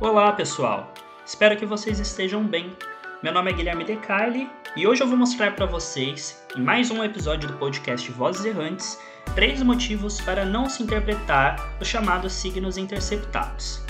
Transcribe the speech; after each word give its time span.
Olá, 0.00 0.32
pessoal. 0.32 0.94
Espero 1.26 1.58
que 1.58 1.66
vocês 1.66 2.00
estejam 2.00 2.42
bem. 2.42 2.74
Meu 3.22 3.34
nome 3.34 3.50
é 3.50 3.52
Guilherme 3.52 3.84
De 3.84 3.96
Carli 3.96 4.48
e 4.74 4.86
hoje 4.86 5.02
eu 5.02 5.06
vou 5.06 5.14
mostrar 5.14 5.54
para 5.54 5.66
vocês, 5.66 6.42
em 6.56 6.62
mais 6.62 6.90
um 6.90 7.04
episódio 7.04 7.46
do 7.46 7.58
podcast 7.58 8.10
Vozes 8.12 8.46
Errantes, 8.46 8.98
três 9.34 9.62
motivos 9.62 10.18
para 10.18 10.42
não 10.42 10.70
se 10.70 10.82
interpretar 10.82 11.76
os 11.78 11.86
chamados 11.86 12.32
signos 12.32 12.78
interceptados. 12.78 13.84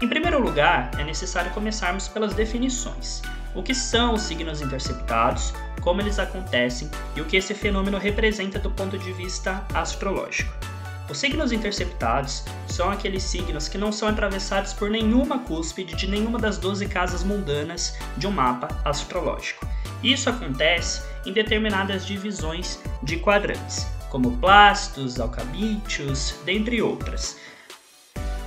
Em 0.00 0.06
primeiro 0.06 0.40
lugar, 0.40 0.92
é 1.00 1.02
necessário 1.02 1.50
começarmos 1.50 2.06
pelas 2.06 2.32
definições. 2.32 3.20
O 3.52 3.60
que 3.60 3.74
são 3.74 4.14
os 4.14 4.22
signos 4.22 4.60
interceptados, 4.60 5.52
como 5.80 6.00
eles 6.00 6.20
acontecem 6.20 6.88
e 7.16 7.20
o 7.20 7.24
que 7.24 7.36
esse 7.36 7.54
fenômeno 7.54 7.98
representa 7.98 8.60
do 8.60 8.70
ponto 8.70 8.96
de 8.96 9.12
vista 9.14 9.66
astrológico. 9.74 10.75
Os 11.08 11.18
signos 11.18 11.52
interceptados 11.52 12.42
são 12.66 12.90
aqueles 12.90 13.22
signos 13.22 13.68
que 13.68 13.78
não 13.78 13.92
são 13.92 14.08
atravessados 14.08 14.72
por 14.72 14.90
nenhuma 14.90 15.38
cúspide 15.38 15.94
de 15.94 16.08
nenhuma 16.08 16.38
das 16.38 16.58
12 16.58 16.86
casas 16.88 17.22
mundanas 17.22 17.96
de 18.16 18.26
um 18.26 18.32
mapa 18.32 18.68
astrológico. 18.84 19.66
Isso 20.02 20.28
acontece 20.28 21.02
em 21.24 21.32
determinadas 21.32 22.04
divisões 22.04 22.80
de 23.04 23.18
quadrantes, 23.18 23.86
como 24.10 24.36
Plastos, 24.38 25.20
Alcabítios, 25.20 26.34
dentre 26.44 26.82
outras. 26.82 27.36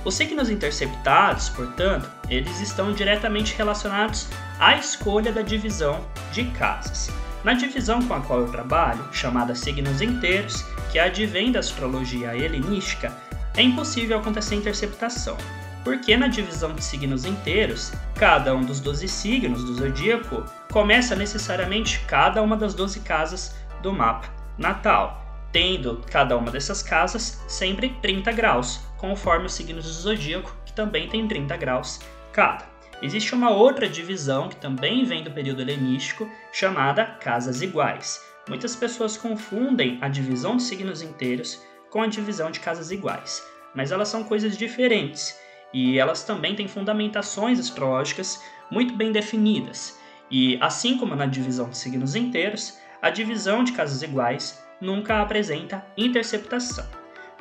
Os 0.04 0.14
signos 0.14 0.50
interceptados, 0.50 1.48
portanto, 1.48 2.10
eles 2.28 2.60
estão 2.60 2.92
diretamente 2.92 3.54
relacionados 3.54 4.28
à 4.58 4.76
escolha 4.76 5.32
da 5.32 5.42
divisão 5.42 6.04
de 6.32 6.44
casas. 6.52 7.10
Na 7.42 7.54
divisão 7.54 8.02
com 8.02 8.12
a 8.12 8.20
qual 8.20 8.40
eu 8.40 8.48
trabalho, 8.48 9.02
chamada 9.12 9.54
signos 9.54 10.02
inteiros, 10.02 10.62
que 10.92 10.98
advém 10.98 11.50
da 11.50 11.60
astrologia 11.60 12.36
helenística, 12.36 13.10
é 13.56 13.62
impossível 13.62 14.18
acontecer 14.18 14.56
interceptação, 14.56 15.38
porque 15.82 16.16
na 16.16 16.28
divisão 16.28 16.74
de 16.74 16.84
signos 16.84 17.24
inteiros, 17.24 17.92
cada 18.14 18.54
um 18.54 18.62
dos 18.62 18.78
12 18.78 19.08
signos 19.08 19.64
do 19.64 19.74
zodíaco 19.74 20.44
começa 20.70 21.16
necessariamente 21.16 22.00
cada 22.06 22.42
uma 22.42 22.56
das 22.56 22.74
12 22.74 23.00
casas 23.00 23.56
do 23.82 23.90
mapa 23.92 24.28
natal, 24.58 25.24
tendo 25.50 26.02
cada 26.10 26.36
uma 26.36 26.50
dessas 26.50 26.82
casas 26.82 27.42
sempre 27.48 27.88
30 28.02 28.30
graus, 28.32 28.80
conforme 28.98 29.46
os 29.46 29.54
signos 29.54 29.86
do 29.86 29.92
zodíaco, 29.92 30.54
que 30.66 30.74
também 30.74 31.08
tem 31.08 31.26
30 31.26 31.56
graus 31.56 32.00
cada. 32.32 32.69
Existe 33.02 33.34
uma 33.34 33.50
outra 33.50 33.88
divisão 33.88 34.48
que 34.48 34.56
também 34.56 35.04
vem 35.04 35.24
do 35.24 35.30
período 35.30 35.62
helenístico, 35.62 36.30
chamada 36.52 37.04
casas 37.04 37.62
iguais. 37.62 38.20
Muitas 38.48 38.76
pessoas 38.76 39.16
confundem 39.16 39.98
a 40.00 40.08
divisão 40.08 40.56
de 40.56 40.62
signos 40.62 41.00
inteiros 41.00 41.62
com 41.90 42.02
a 42.02 42.06
divisão 42.06 42.50
de 42.50 42.60
casas 42.60 42.90
iguais, 42.90 43.42
mas 43.74 43.90
elas 43.90 44.08
são 44.08 44.24
coisas 44.24 44.56
diferentes 44.56 45.38
e 45.72 45.98
elas 45.98 46.24
também 46.24 46.54
têm 46.54 46.68
fundamentações 46.68 47.58
astrológicas 47.58 48.42
muito 48.70 48.94
bem 48.94 49.12
definidas. 49.12 49.98
E 50.30 50.58
assim 50.60 50.96
como 50.96 51.16
na 51.16 51.26
divisão 51.26 51.70
de 51.70 51.78
signos 51.78 52.14
inteiros, 52.14 52.78
a 53.00 53.10
divisão 53.10 53.64
de 53.64 53.72
casas 53.72 54.02
iguais 54.02 54.62
nunca 54.80 55.20
apresenta 55.20 55.84
interceptação. 55.96 56.86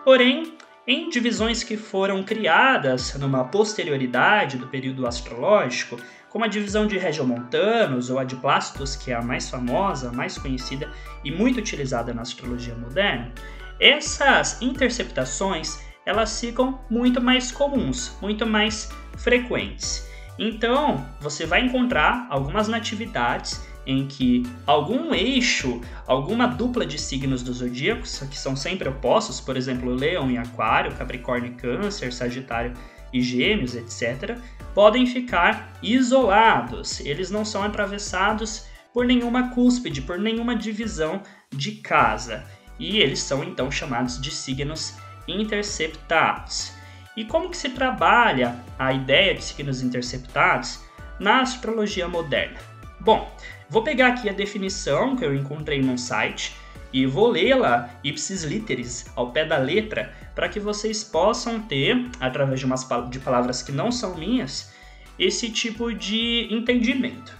Porém, 0.04 0.58
em 0.90 1.08
divisões 1.08 1.64
que 1.64 1.78
foram 1.78 2.23
criadas 2.23 3.14
numa 3.14 3.44
posterioridade 3.44 4.58
do 4.58 4.66
período 4.66 5.06
astrológico, 5.06 5.98
como 6.31 6.46
a 6.46 6.48
divisão 6.48 6.88
de 6.88 6.98
regiomontanos 6.98 8.09
ou 8.09 8.18
a 8.18 8.23
de 8.23 8.36
Plastos, 8.36 8.96
que 8.96 9.12
é 9.12 9.16
a 9.16 9.22
mais 9.22 9.48
famosa, 9.52 10.12
mais 10.12 10.36
conhecida 10.40 10.92
e 11.23 11.30
muito 11.30 11.59
utilizada 11.59 12.12
na 12.12 12.23
astrologia 12.23 12.73
moderna, 12.73 13.31
essas 13.80 14.59
interceptações 14.64 15.80
elas 16.08 16.40
ficam 16.40 16.81
muito 16.90 17.22
mais 17.22 17.52
comuns, 17.52 18.18
muito 18.20 18.48
mais 18.48 18.90
frequentes. 19.16 20.09
Então, 20.40 21.06
você 21.22 21.46
vai 21.46 21.62
encontrar 21.62 22.26
algumas 22.31 22.68
natividades 22.68 23.62
em 23.85 24.08
que 24.08 24.44
algum 24.66 25.13
eixo, 25.13 25.81
alguma 26.06 26.47
dupla 26.47 26.85
de 26.85 27.00
signos 27.00 27.41
dos 27.41 27.57
zodíacos, 27.57 28.19
que 28.29 28.38
são 28.38 28.56
sempre 28.56 28.88
opostos, 28.88 29.40
por 29.40 29.57
exemplo, 29.57 29.94
Leão 29.94 30.29
e 30.29 30.38
Aquário, 30.38 30.95
Capricórnio 30.95 31.51
e 31.51 31.56
Câncer, 31.56 32.13
Sagitário 32.13 32.73
e 33.12 33.22
Gêmeos, 33.22 33.75
etc., 33.75 34.38
podem 34.73 35.06
ficar 35.06 35.73
isolados. 35.81 37.00
Eles 37.00 37.31
não 37.31 37.44
são 37.44 37.63
atravessados 37.63 38.66
por 38.94 39.06
nenhuma 39.06 39.50
cúspide, 39.50 40.01
por 40.01 40.19
nenhuma 40.19 40.56
divisão 40.56 41.22
de 41.50 41.73
casa. 41.73 42.45
E 42.78 43.00
eles 43.00 43.19
são 43.19 43.44
então 43.44 43.72
chamados 43.72 44.22
de 44.22 44.31
signos 44.31 44.95
interceptados. 45.28 46.72
E 47.16 47.25
como 47.25 47.50
que 47.50 47.57
se 47.57 47.69
trabalha 47.69 48.56
a 48.78 48.94
ideia 48.94 49.35
de 49.35 49.44
signos 49.44 49.81
interceptados 49.81 50.79
na 51.19 51.41
astrologia 51.41 52.07
moderna? 52.07 52.57
Bom, 53.00 53.29
vou 53.69 53.84
pegar 53.84 54.07
aqui 54.07 54.28
a 54.28 54.34
definição 54.34 55.16
que 55.16 55.24
eu 55.24 55.34
encontrei 55.34 55.81
num 55.81 55.97
site 55.97 56.56
e 56.91 57.06
vou 57.06 57.30
lê-la 57.30 57.90
ipsis 58.03 58.44
literis, 58.44 59.06
ao 59.16 59.31
pé 59.31 59.46
da 59.46 59.57
letra, 59.57 60.13
para 60.34 60.50
que 60.50 60.59
vocês 60.59 61.03
possam 61.03 61.62
ter, 61.62 62.09
através 62.19 62.59
de 62.59 62.66
umas 62.66 62.88
de 63.09 63.19
palavras 63.19 63.62
que 63.62 63.72
não 63.72 63.91
são 63.91 64.16
minhas, 64.16 64.74
esse 65.18 65.52
tipo 65.52 65.94
de 65.94 66.47
entendimento. 66.50 67.38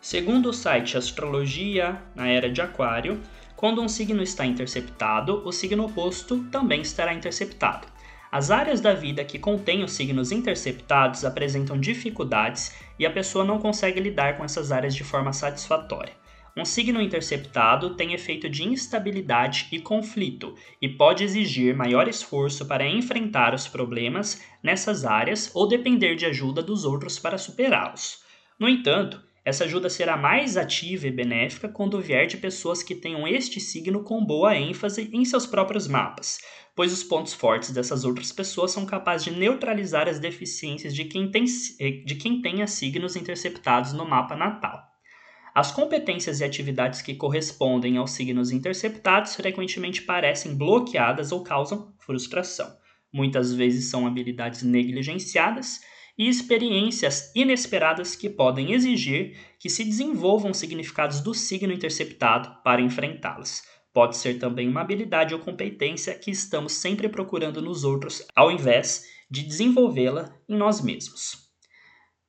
Segundo 0.00 0.48
o 0.50 0.54
site 0.54 0.96
Astrologia 0.96 2.00
na 2.14 2.28
Era 2.28 2.48
de 2.48 2.62
Aquário, 2.62 3.20
quando 3.56 3.82
um 3.82 3.88
signo 3.88 4.22
está 4.22 4.46
interceptado, 4.46 5.42
o 5.44 5.52
signo 5.52 5.84
oposto 5.84 6.44
também 6.44 6.80
estará 6.80 7.12
interceptado. 7.12 7.88
As 8.30 8.50
áreas 8.50 8.80
da 8.80 8.92
vida 8.92 9.24
que 9.24 9.38
contêm 9.38 9.82
os 9.82 9.92
signos 9.92 10.30
interceptados 10.30 11.24
apresentam 11.24 11.80
dificuldades 11.80 12.74
e 12.98 13.06
a 13.06 13.10
pessoa 13.10 13.44
não 13.44 13.58
consegue 13.58 14.00
lidar 14.00 14.36
com 14.36 14.44
essas 14.44 14.70
áreas 14.70 14.94
de 14.94 15.02
forma 15.02 15.32
satisfatória. 15.32 16.12
Um 16.54 16.64
signo 16.64 17.00
interceptado 17.00 17.94
tem 17.94 18.12
efeito 18.12 18.48
de 18.48 18.64
instabilidade 18.64 19.68
e 19.70 19.78
conflito 19.78 20.56
e 20.82 20.88
pode 20.88 21.22
exigir 21.24 21.74
maior 21.74 22.08
esforço 22.08 22.66
para 22.66 22.86
enfrentar 22.86 23.54
os 23.54 23.68
problemas 23.68 24.42
nessas 24.62 25.04
áreas 25.04 25.50
ou 25.54 25.68
depender 25.68 26.16
de 26.16 26.26
ajuda 26.26 26.60
dos 26.62 26.84
outros 26.84 27.18
para 27.18 27.38
superá-los. 27.38 28.24
No 28.58 28.68
entanto, 28.68 29.22
essa 29.48 29.64
ajuda 29.64 29.88
será 29.88 30.14
mais 30.14 30.58
ativa 30.58 31.06
e 31.06 31.10
benéfica 31.10 31.70
quando 31.70 32.02
vier 32.02 32.26
de 32.26 32.36
pessoas 32.36 32.82
que 32.82 32.94
tenham 32.94 33.26
este 33.26 33.58
signo 33.58 34.04
com 34.04 34.22
boa 34.22 34.54
ênfase 34.54 35.08
em 35.10 35.24
seus 35.24 35.46
próprios 35.46 35.88
mapas, 35.88 36.38
pois 36.76 36.92
os 36.92 37.02
pontos 37.02 37.32
fortes 37.32 37.70
dessas 37.70 38.04
outras 38.04 38.30
pessoas 38.30 38.72
são 38.72 38.84
capazes 38.84 39.24
de 39.24 39.30
neutralizar 39.30 40.06
as 40.06 40.18
deficiências 40.18 40.94
de 40.94 41.06
quem, 41.06 41.30
tem, 41.30 41.46
de 41.46 42.14
quem 42.16 42.42
tenha 42.42 42.66
signos 42.66 43.16
interceptados 43.16 43.94
no 43.94 44.06
mapa 44.06 44.36
natal. 44.36 44.82
As 45.54 45.72
competências 45.72 46.40
e 46.40 46.44
atividades 46.44 47.00
que 47.00 47.14
correspondem 47.14 47.96
aos 47.96 48.10
signos 48.10 48.50
interceptados 48.50 49.34
frequentemente 49.34 50.02
parecem 50.02 50.54
bloqueadas 50.54 51.32
ou 51.32 51.42
causam 51.42 51.94
frustração. 51.98 52.70
Muitas 53.10 53.54
vezes 53.54 53.86
são 53.86 54.06
habilidades 54.06 54.62
negligenciadas 54.62 55.80
e 56.18 56.28
experiências 56.28 57.32
inesperadas 57.34 58.16
que 58.16 58.28
podem 58.28 58.72
exigir 58.72 59.38
que 59.58 59.70
se 59.70 59.84
desenvolvam 59.84 60.52
significados 60.52 61.20
do 61.20 61.32
signo 61.32 61.72
interceptado 61.72 62.60
para 62.64 62.82
enfrentá-las. 62.82 63.62
Pode 63.92 64.16
ser 64.16 64.38
também 64.38 64.68
uma 64.68 64.80
habilidade 64.80 65.32
ou 65.32 65.40
competência 65.40 66.14
que 66.14 66.30
estamos 66.30 66.72
sempre 66.72 67.08
procurando 67.08 67.62
nos 67.62 67.84
outros, 67.84 68.26
ao 68.34 68.50
invés 68.50 69.04
de 69.30 69.42
desenvolvê-la 69.42 70.34
em 70.48 70.56
nós 70.56 70.80
mesmos. 70.80 71.48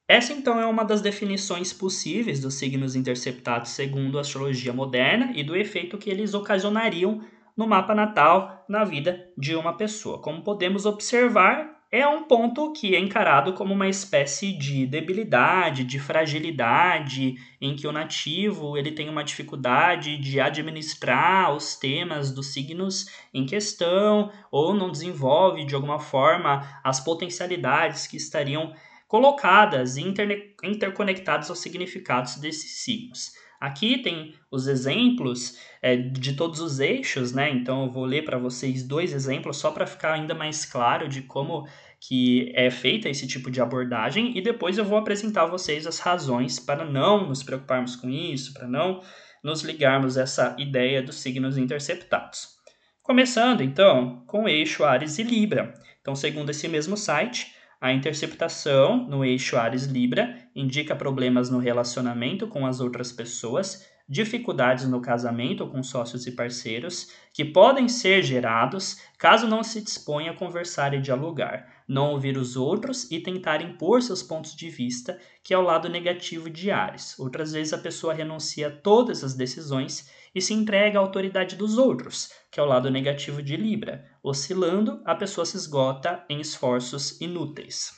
Essa 0.08 0.34
então 0.34 0.60
é 0.60 0.66
uma 0.66 0.84
das 0.84 1.02
definições 1.02 1.72
possíveis 1.72 2.40
dos 2.40 2.56
signos 2.56 2.96
interceptados 2.96 3.72
segundo 3.72 4.18
a 4.18 4.22
astrologia 4.22 4.74
moderna 4.74 5.32
e 5.36 5.44
do 5.44 5.56
efeito 5.56 6.00
que 6.00 6.10
eles 6.10 6.34
ocasionariam 6.34 7.22
no 7.56 7.68
mapa 7.68 7.94
natal 7.94 8.66
na 8.68 8.84
vida 8.84 9.32
de 9.38 9.56
uma 9.56 9.78
pessoa. 9.78 10.20
Como 10.20 10.44
podemos 10.44 10.86
observar, 10.86 11.79
é 11.92 12.08
um 12.08 12.24
ponto 12.24 12.72
que 12.72 12.96
é 12.96 13.00
encarado 13.00 13.54
como 13.54 13.74
uma 13.74 13.88
espécie 13.88 14.54
de 14.54 14.86
debilidade, 14.86 15.84
de 15.84 16.00
fragilidade, 16.00 17.36
em 17.60 17.76
que 17.76 17.88
o 17.88 17.92
nativo 17.92 18.78
ele 18.78 18.92
tem 18.92 19.10
uma 19.10 19.24
dificuldade 19.24 20.18
de 20.18 20.40
administrar 20.40 21.56
os 21.56 21.76
temas 21.76 22.32
dos 22.32 22.54
signos 22.54 23.08
em 23.34 23.46
questão, 23.46 24.32
ou 24.52 24.74
não 24.74 24.92
desenvolve 24.92 25.66
de 25.66 25.74
alguma 25.74 26.00
forma 26.00 26.68
as 26.84 27.00
potencialidades 27.00 28.06
que 28.06 28.18
estariam 28.18 28.72
colocadas 29.08 29.98
e 29.98 30.04
interconectadas 30.64 31.50
aos 31.50 31.60
significados 31.60 32.36
desses 32.36 32.84
signos. 32.84 33.32
Aqui 33.60 33.98
tem 33.98 34.34
os 34.50 34.68
exemplos 34.68 35.60
é, 35.82 35.98
de 35.98 36.34
todos 36.34 36.62
os 36.62 36.80
eixos, 36.80 37.34
né? 37.34 37.50
Então 37.50 37.84
eu 37.84 37.92
vou 37.92 38.06
ler 38.06 38.24
para 38.24 38.38
vocês 38.38 38.84
dois 38.84 39.12
exemplos 39.12 39.58
só 39.58 39.70
para 39.72 39.86
ficar 39.86 40.14
ainda 40.14 40.34
mais 40.34 40.64
claro 40.64 41.10
de 41.10 41.24
como 41.24 41.68
que 42.02 42.52
é 42.56 42.70
feita 42.72 43.10
esse 43.10 43.28
tipo 43.28 43.52
de 43.52 43.62
abordagem 43.62 44.38
e 44.38 44.42
depois 44.42 44.78
eu 44.78 44.86
vou 44.86 44.98
apresentar 44.98 45.44
a 45.44 45.48
vocês 45.48 45.86
as 45.86 46.00
razões 46.00 46.60
para 46.60 46.86
não 46.86 47.28
nos 47.28 47.44
preocuparmos 47.44 47.96
com 47.96 48.10
isso, 48.10 48.54
para 48.54 48.68
não 48.68 49.02
nos 49.44 49.62
ligarmos 49.62 50.18
a 50.18 50.22
essa 50.22 50.56
ideia 50.58 51.02
dos 51.02 51.16
signos 51.16 51.58
interceptados. 51.58 52.58
Começando 53.04 53.62
então 53.62 54.24
com 54.28 54.44
o 54.44 54.48
eixo 54.50 54.84
Ares 54.84 55.18
e 55.20 55.24
Libra. 55.24 55.74
Então, 56.02 56.16
segundo 56.16 56.50
esse 56.50 56.68
mesmo 56.68 56.96
site, 56.96 57.54
A 57.82 57.94
interceptação 57.94 59.08
no 59.08 59.24
eixo 59.24 59.56
Ares-Libra 59.56 60.36
indica 60.54 60.96
problemas 60.96 61.50
no 61.50 61.60
relacionamento 61.60 62.46
com 62.46 62.66
as 62.66 62.82
outras 62.82 63.12
pessoas, 63.14 63.88
dificuldades 64.10 64.88
no 64.88 65.00
casamento 65.00 65.68
com 65.68 65.84
sócios 65.84 66.26
e 66.26 66.32
parceiros, 66.32 67.12
que 67.32 67.46
podem 67.46 67.88
ser 67.88 68.24
gerados 68.24 68.98
caso 69.20 69.48
não 69.48 69.64
se 69.64 69.82
disponha 69.82 70.32
a 70.32 70.36
conversar 70.36 70.96
e 70.96 71.00
dialogar, 71.00 71.84
não 71.88 72.12
ouvir 72.12 72.36
os 72.36 72.58
outros 72.58 73.10
e 73.12 73.20
tentar 73.20 73.62
impor 73.62 74.02
seus 74.02 74.24
pontos 74.24 74.56
de 74.56 74.68
vista, 74.68 75.20
que 75.44 75.54
é 75.54 75.58
o 75.58 75.62
lado 75.62 75.88
negativo 75.88 76.50
de 76.50 76.72
Ares. 76.72 77.18
Outras 77.20 77.52
vezes 77.52 77.72
a 77.72 77.78
pessoa 77.78 78.14
renuncia 78.14 78.70
a 78.70 78.72
todas 78.72 79.24
as 79.24 79.36
decisões 79.36 80.10
e 80.34 80.42
se 80.42 80.56
entrega 80.56 80.98
à 80.98 81.02
autoridade 81.02 81.56
dos 81.56 81.78
outros, 81.78 82.32
que 82.52 82.60
é 82.60 82.64
o 82.64 82.66
lado 82.66 82.90
negativo 82.90 83.44
de 83.44 83.56
Libra. 83.56 84.06
Oscilando, 84.24 85.02
a 85.06 85.14
pessoa 85.14 85.46
se 85.46 85.56
esgota 85.56 86.26
em 86.28 86.40
esforços 86.40 87.22
inúteis. 87.22 87.92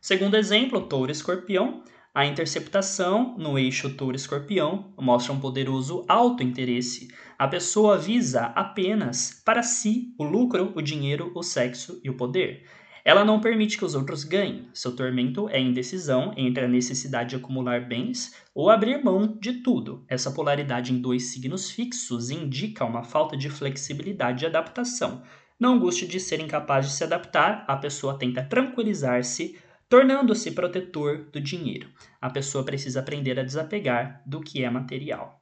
Segundo 0.00 0.36
exemplo, 0.36 0.86
Touro 0.88 1.12
Escorpião. 1.12 1.82
A 2.16 2.24
interceptação 2.24 3.36
no 3.36 3.58
eixo 3.58 3.90
Touro-Escorpião 3.90 4.90
mostra 4.98 5.34
um 5.34 5.38
poderoso 5.38 6.02
autointeresse. 6.08 7.08
A 7.38 7.46
pessoa 7.46 7.98
visa 7.98 8.46
apenas 8.54 9.42
para 9.44 9.62
si 9.62 10.14
o 10.16 10.24
lucro, 10.24 10.72
o 10.74 10.80
dinheiro, 10.80 11.30
o 11.34 11.42
sexo 11.42 12.00
e 12.02 12.08
o 12.08 12.16
poder. 12.16 12.64
Ela 13.04 13.22
não 13.22 13.38
permite 13.38 13.76
que 13.76 13.84
os 13.84 13.94
outros 13.94 14.24
ganhem. 14.24 14.66
Seu 14.72 14.96
tormento 14.96 15.46
é 15.50 15.60
indecisão 15.60 16.32
entre 16.38 16.64
a 16.64 16.68
necessidade 16.68 17.28
de 17.28 17.36
acumular 17.36 17.86
bens 17.86 18.34
ou 18.54 18.70
abrir 18.70 19.04
mão 19.04 19.36
de 19.38 19.60
tudo. 19.60 20.02
Essa 20.08 20.30
polaridade 20.30 20.94
em 20.94 20.98
dois 21.02 21.24
signos 21.24 21.70
fixos 21.70 22.30
indica 22.30 22.82
uma 22.86 23.02
falta 23.02 23.36
de 23.36 23.50
flexibilidade 23.50 24.42
e 24.42 24.46
adaptação. 24.46 25.22
Não 25.60 25.78
goste 25.78 26.06
de 26.06 26.18
ser 26.18 26.40
incapaz 26.40 26.86
de 26.86 26.92
se 26.92 27.04
adaptar, 27.04 27.66
a 27.68 27.76
pessoa 27.76 28.18
tenta 28.18 28.42
tranquilizar-se, 28.42 29.58
tornando-se 29.88 30.52
protetor 30.52 31.30
do 31.30 31.40
dinheiro. 31.40 31.90
A 32.20 32.30
pessoa 32.30 32.64
precisa 32.64 33.00
aprender 33.00 33.38
a 33.38 33.44
desapegar 33.44 34.22
do 34.26 34.40
que 34.40 34.64
é 34.64 34.70
material. 34.70 35.40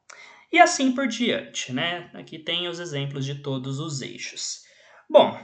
E 0.52 0.58
assim 0.60 0.92
por 0.92 1.08
diante, 1.08 1.72
né? 1.72 2.10
Aqui 2.14 2.38
tem 2.38 2.68
os 2.68 2.78
exemplos 2.78 3.24
de 3.24 3.36
todos 3.36 3.80
os 3.80 4.00
eixos. 4.00 4.62
Bom, 5.10 5.36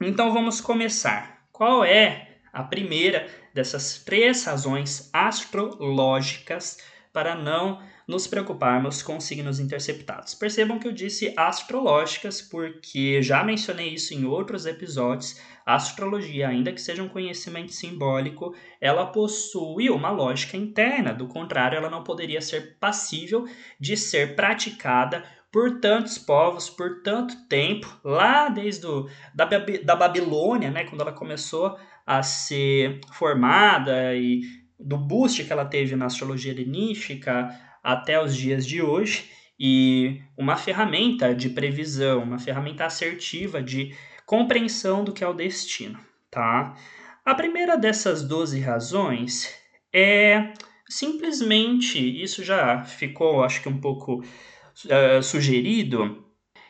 então 0.00 0.32
vamos 0.32 0.60
começar. 0.60 1.46
Qual 1.52 1.84
é 1.84 2.38
a 2.52 2.62
primeira 2.62 3.28
dessas 3.52 4.02
três 4.02 4.44
razões 4.44 5.10
astrológicas 5.12 6.78
para 7.12 7.34
não 7.34 7.82
nos 8.06 8.26
preocuparmos 8.26 9.02
com 9.02 9.18
signos 9.18 9.58
interceptados? 9.58 10.34
Percebam 10.34 10.78
que 10.78 10.86
eu 10.86 10.92
disse 10.92 11.34
astrológicas 11.36 12.40
porque 12.40 13.20
já 13.22 13.42
mencionei 13.42 13.88
isso 13.94 14.14
em 14.14 14.24
outros 14.24 14.66
episódios. 14.66 15.40
A 15.64 15.74
astrologia, 15.74 16.48
ainda 16.48 16.72
que 16.72 16.80
seja 16.80 17.02
um 17.02 17.08
conhecimento 17.08 17.72
simbólico, 17.72 18.54
ela 18.80 19.06
possui 19.06 19.90
uma 19.90 20.10
lógica 20.10 20.56
interna, 20.56 21.12
do 21.12 21.26
contrário, 21.26 21.76
ela 21.76 21.90
não 21.90 22.04
poderia 22.04 22.40
ser 22.40 22.76
passível 22.78 23.48
de 23.80 23.96
ser 23.96 24.36
praticada 24.36 25.24
por 25.50 25.80
tantos 25.80 26.18
povos, 26.18 26.68
por 26.68 27.02
tanto 27.02 27.34
tempo, 27.48 27.88
lá 28.04 28.48
desde 28.48 28.86
o, 28.86 29.08
da, 29.34 29.46
da 29.82 29.96
Babilônia, 29.96 30.70
né, 30.70 30.84
quando 30.84 31.00
ela 31.00 31.12
começou 31.12 31.76
a 32.06 32.22
ser 32.22 33.00
formada 33.12 34.14
e 34.14 34.42
do 34.78 34.98
boost 34.98 35.42
que 35.42 35.52
ela 35.52 35.64
teve 35.64 35.96
na 35.96 36.06
astrologia 36.06 36.52
helenística 36.52 37.48
até 37.86 38.20
os 38.20 38.36
dias 38.36 38.66
de 38.66 38.82
hoje, 38.82 39.30
e 39.58 40.20
uma 40.36 40.56
ferramenta 40.56 41.32
de 41.32 41.48
previsão, 41.48 42.24
uma 42.24 42.38
ferramenta 42.38 42.84
assertiva 42.84 43.62
de 43.62 43.94
compreensão 44.26 45.04
do 45.04 45.12
que 45.12 45.22
é 45.22 45.28
o 45.28 45.32
destino, 45.32 45.96
tá? 46.28 46.76
A 47.24 47.32
primeira 47.32 47.76
dessas 47.76 48.26
12 48.26 48.58
razões 48.58 49.54
é 49.92 50.52
simplesmente, 50.88 51.98
isso 52.20 52.42
já 52.42 52.84
ficou, 52.84 53.44
acho 53.44 53.62
que 53.62 53.68
um 53.68 53.80
pouco 53.80 54.16
uh, 54.20 55.22
sugerido 55.22 56.24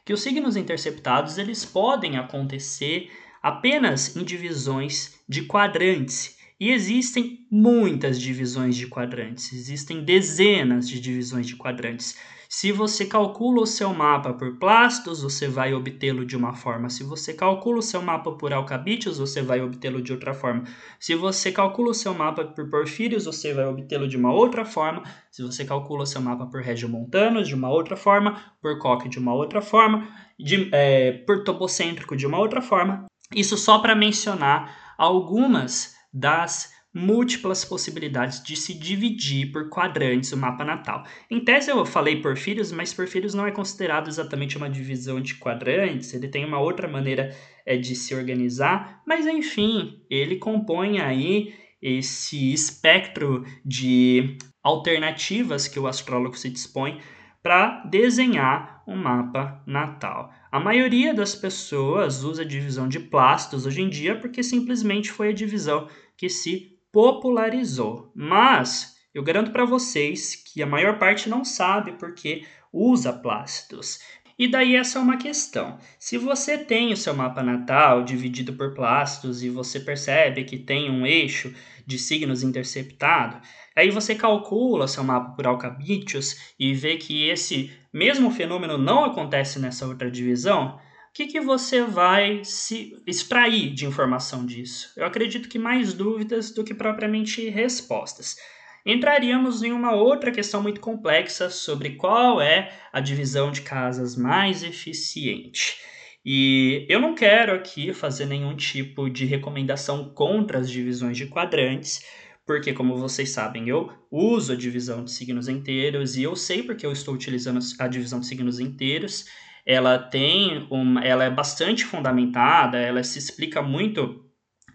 que 0.05 0.13
os 0.13 0.21
signos 0.23 0.55
interceptados 0.55 1.39
eles 1.39 1.65
podem 1.65 2.19
acontecer 2.19 3.11
apenas 3.43 4.15
em 4.15 4.23
divisões 4.23 5.19
de 5.27 5.45
quadrantes. 5.45 6.36
E 6.59 6.71
existem 6.71 7.47
muitas 7.51 8.19
divisões 8.19 8.77
de 8.77 8.87
quadrantes, 8.87 9.53
existem 9.53 10.03
dezenas 10.03 10.89
de 10.89 10.99
divisões 10.99 11.47
de 11.47 11.55
quadrantes. 11.55 12.17
Se 12.49 12.71
você 12.71 13.05
calcula 13.05 13.61
o 13.61 13.67
seu 13.67 13.93
mapa 13.93 14.33
por 14.33 14.57
plastos, 14.59 15.21
você 15.21 15.49
vai 15.49 15.75
obtê-lo 15.75 16.25
de 16.25 16.37
uma 16.37 16.55
forma. 16.55 16.89
Se 16.89 17.03
você 17.03 17.35
calcula 17.35 17.81
o 17.81 17.83
seu 17.83 18.01
mapa 18.01 18.33
por 18.33 18.53
alcabites, 18.53 19.19
você 19.19 19.43
vai 19.43 19.61
obtê-lo 19.61 20.01
de 20.01 20.13
outra 20.13 20.33
forma. 20.33 20.65
Se 20.99 21.15
você 21.15 21.51
calcula 21.51 21.91
o 21.91 21.95
seu 21.95 22.15
mapa 22.15 22.45
por 22.45 22.71
porfírios, 22.71 23.25
você 23.25 23.53
vai 23.53 23.67
obtê-lo 23.67 24.09
de 24.09 24.17
uma 24.17 24.33
outra 24.33 24.65
forma. 24.65 25.03
Se 25.31 25.43
você 25.43 25.65
calcula 25.65 26.05
o 26.05 26.07
seu 26.07 26.21
mapa 26.21 26.47
por 26.47 26.63
regiomontanos, 26.63 27.49
de 27.49 27.55
uma 27.55 27.69
outra 27.69 27.97
forma. 27.97 28.41
Por 28.63 28.79
coque, 28.79 29.09
de 29.09 29.19
uma 29.19 29.35
outra 29.35 29.61
forma. 29.61 30.09
De, 30.39 30.71
é, 30.73 31.13
por 31.27 31.43
topocêntrico, 31.43 32.17
de 32.17 32.27
uma 32.27 32.39
outra 32.39 32.63
forma. 32.63 33.07
Isso 33.35 33.59
só 33.59 33.81
para 33.81 33.97
mencionar 33.97 34.95
algumas 34.97 35.96
das 36.17 36.75
múltiplas 36.95 37.63
possibilidades 37.63 38.43
de 38.43 38.57
se 38.57 38.73
dividir 38.73 39.53
por 39.53 39.69
quadrantes 39.69 40.33
o 40.33 40.37
mapa 40.37 40.65
natal. 40.65 41.05
Em 41.31 41.39
tese 41.39 41.71
eu 41.71 41.85
falei 41.85 42.23
Porfírios, 42.23 42.73
mas 42.73 42.95
Porfírios 42.95 43.35
não 43.35 43.47
é 43.47 43.51
considerado 43.51 44.09
exatamente 44.09 44.57
uma 44.57 44.71
divisão 44.71 45.21
de 45.21 45.35
quadrantes, 45.35 46.15
ele 46.15 46.27
tem 46.27 46.47
uma 46.47 46.59
outra 46.59 46.89
maneira 46.89 47.37
é, 47.67 47.77
de 47.77 47.95
se 47.95 48.15
organizar, 48.15 49.03
mas 49.07 49.27
enfim, 49.27 50.03
ele 50.09 50.37
compõe 50.37 50.99
aí 50.99 51.53
esse 51.83 52.55
espectro 52.55 53.45
de 53.63 54.39
alternativas 54.63 55.69
que 55.69 55.79
o 55.79 55.87
astrólogo 55.87 56.39
se 56.39 56.49
dispõe 56.49 56.99
para 57.43 57.85
desenhar 57.85 58.83
um 58.89 58.97
mapa 58.97 59.63
natal. 59.67 60.33
A 60.51 60.59
maioria 60.59 61.13
das 61.13 61.35
pessoas 61.35 62.25
usa 62.25 62.43
a 62.43 62.47
divisão 62.47 62.89
de 62.89 62.99
plastos 62.99 63.67
hoje 63.67 63.83
em 63.83 63.89
dia 63.89 64.19
porque 64.19 64.43
simplesmente 64.43 65.13
foi 65.13 65.29
a 65.29 65.33
divisão 65.33 65.87
que 66.17 66.29
se 66.29 66.79
popularizou. 66.93 68.11
Mas 68.15 68.97
eu 69.15 69.23
garanto 69.23 69.51
para 69.51 69.65
vocês 69.65 70.35
que 70.35 70.63
a 70.63 70.67
maior 70.67 70.99
parte 70.99 71.29
não 71.29 71.45
sabe 71.45 71.93
porque 71.93 72.45
usa 72.73 73.13
plácidos. 73.13 73.99
E 74.39 74.47
daí 74.47 74.77
essa 74.77 74.99
é 74.99 75.03
uma 75.03 75.17
questão. 75.17 75.79
Se 75.99 76.19
você 76.19 76.59
tem 76.59 76.93
o 76.93 76.97
seu 76.97 77.15
mapa 77.15 77.43
natal 77.43 78.05
dividido 78.05 78.53
por 78.53 78.75
plácidos 78.75 79.43
e 79.43 79.49
você 79.49 79.81
percebe 79.81 80.45
que 80.45 80.59
tem 80.59 80.91
um 80.91 81.07
eixo 81.07 81.55
de 81.87 81.99
signos 81.99 82.43
interceptado, 82.43 83.41
aí 83.75 83.91
você 83.91 84.15
calcula 84.15 84.87
seu 84.87 85.03
mapa 85.03 85.35
por 85.35 85.47
alcabítios 85.47 86.55
e 86.61 86.75
vê 86.75 86.99
que 86.99 87.27
esse 87.27 87.73
mesmo 87.91 88.31
fenômeno 88.31 88.77
não 88.77 89.07
acontece 89.07 89.59
nessa 89.59 89.87
outra 89.87 90.11
divisão, 90.11 90.79
que, 91.17 91.27
que 91.27 91.41
você 91.41 91.83
vai 91.83 92.45
se 92.45 92.95
extrair 93.07 93.73
de 93.73 93.87
informação 93.87 94.45
disso? 94.45 94.93
Eu 94.95 95.07
acredito 95.07 95.49
que 95.49 95.59
mais 95.59 95.95
dúvidas 95.95 96.51
do 96.51 96.63
que 96.63 96.75
propriamente 96.75 97.49
respostas. 97.49 98.37
Entraríamos 98.85 99.63
em 99.63 99.73
uma 99.73 99.95
outra 99.95 100.31
questão 100.31 100.63
muito 100.63 100.79
complexa 100.79 101.49
sobre 101.49 101.93
qual 101.95 102.39
é 102.39 102.71
a 102.93 103.01
divisão 103.01 103.51
de 103.51 103.63
casas 103.63 104.15
mais 104.15 104.63
eficiente. 104.63 105.79
E 106.23 106.85
eu 106.87 107.01
não 107.01 107.15
quero 107.15 107.55
aqui 107.55 107.95
fazer 107.95 108.27
nenhum 108.27 108.55
tipo 108.55 109.09
de 109.09 109.25
recomendação 109.25 110.11
contra 110.11 110.59
as 110.59 110.71
divisões 110.71 111.17
de 111.17 111.29
quadrantes, 111.29 112.05
porque, 112.45 112.75
como 112.75 112.95
vocês 112.95 113.31
sabem, 113.31 113.71
eu 113.71 113.91
uso 114.11 114.53
a 114.53 114.57
divisão 114.57 115.03
de 115.03 115.11
signos 115.11 115.49
inteiros 115.49 116.15
e 116.15 116.25
eu 116.25 116.37
sei 116.37 116.63
porque 116.63 116.85
eu 116.85 116.93
estou 116.93 117.15
utilizando 117.15 117.59
a 117.79 117.89
divisão 117.89 118.21
de 118.21 118.27
signos 118.27 118.61
inteiros 118.61 119.25
ela 119.67 119.99
tem 119.99 120.67
uma, 120.71 121.05
ela 121.05 121.25
é 121.25 121.31
bastante 121.31 121.85
fundamentada, 121.85 122.79
ela 122.79 123.03
se 123.03 123.19
explica 123.19 123.61
muito 123.61 124.25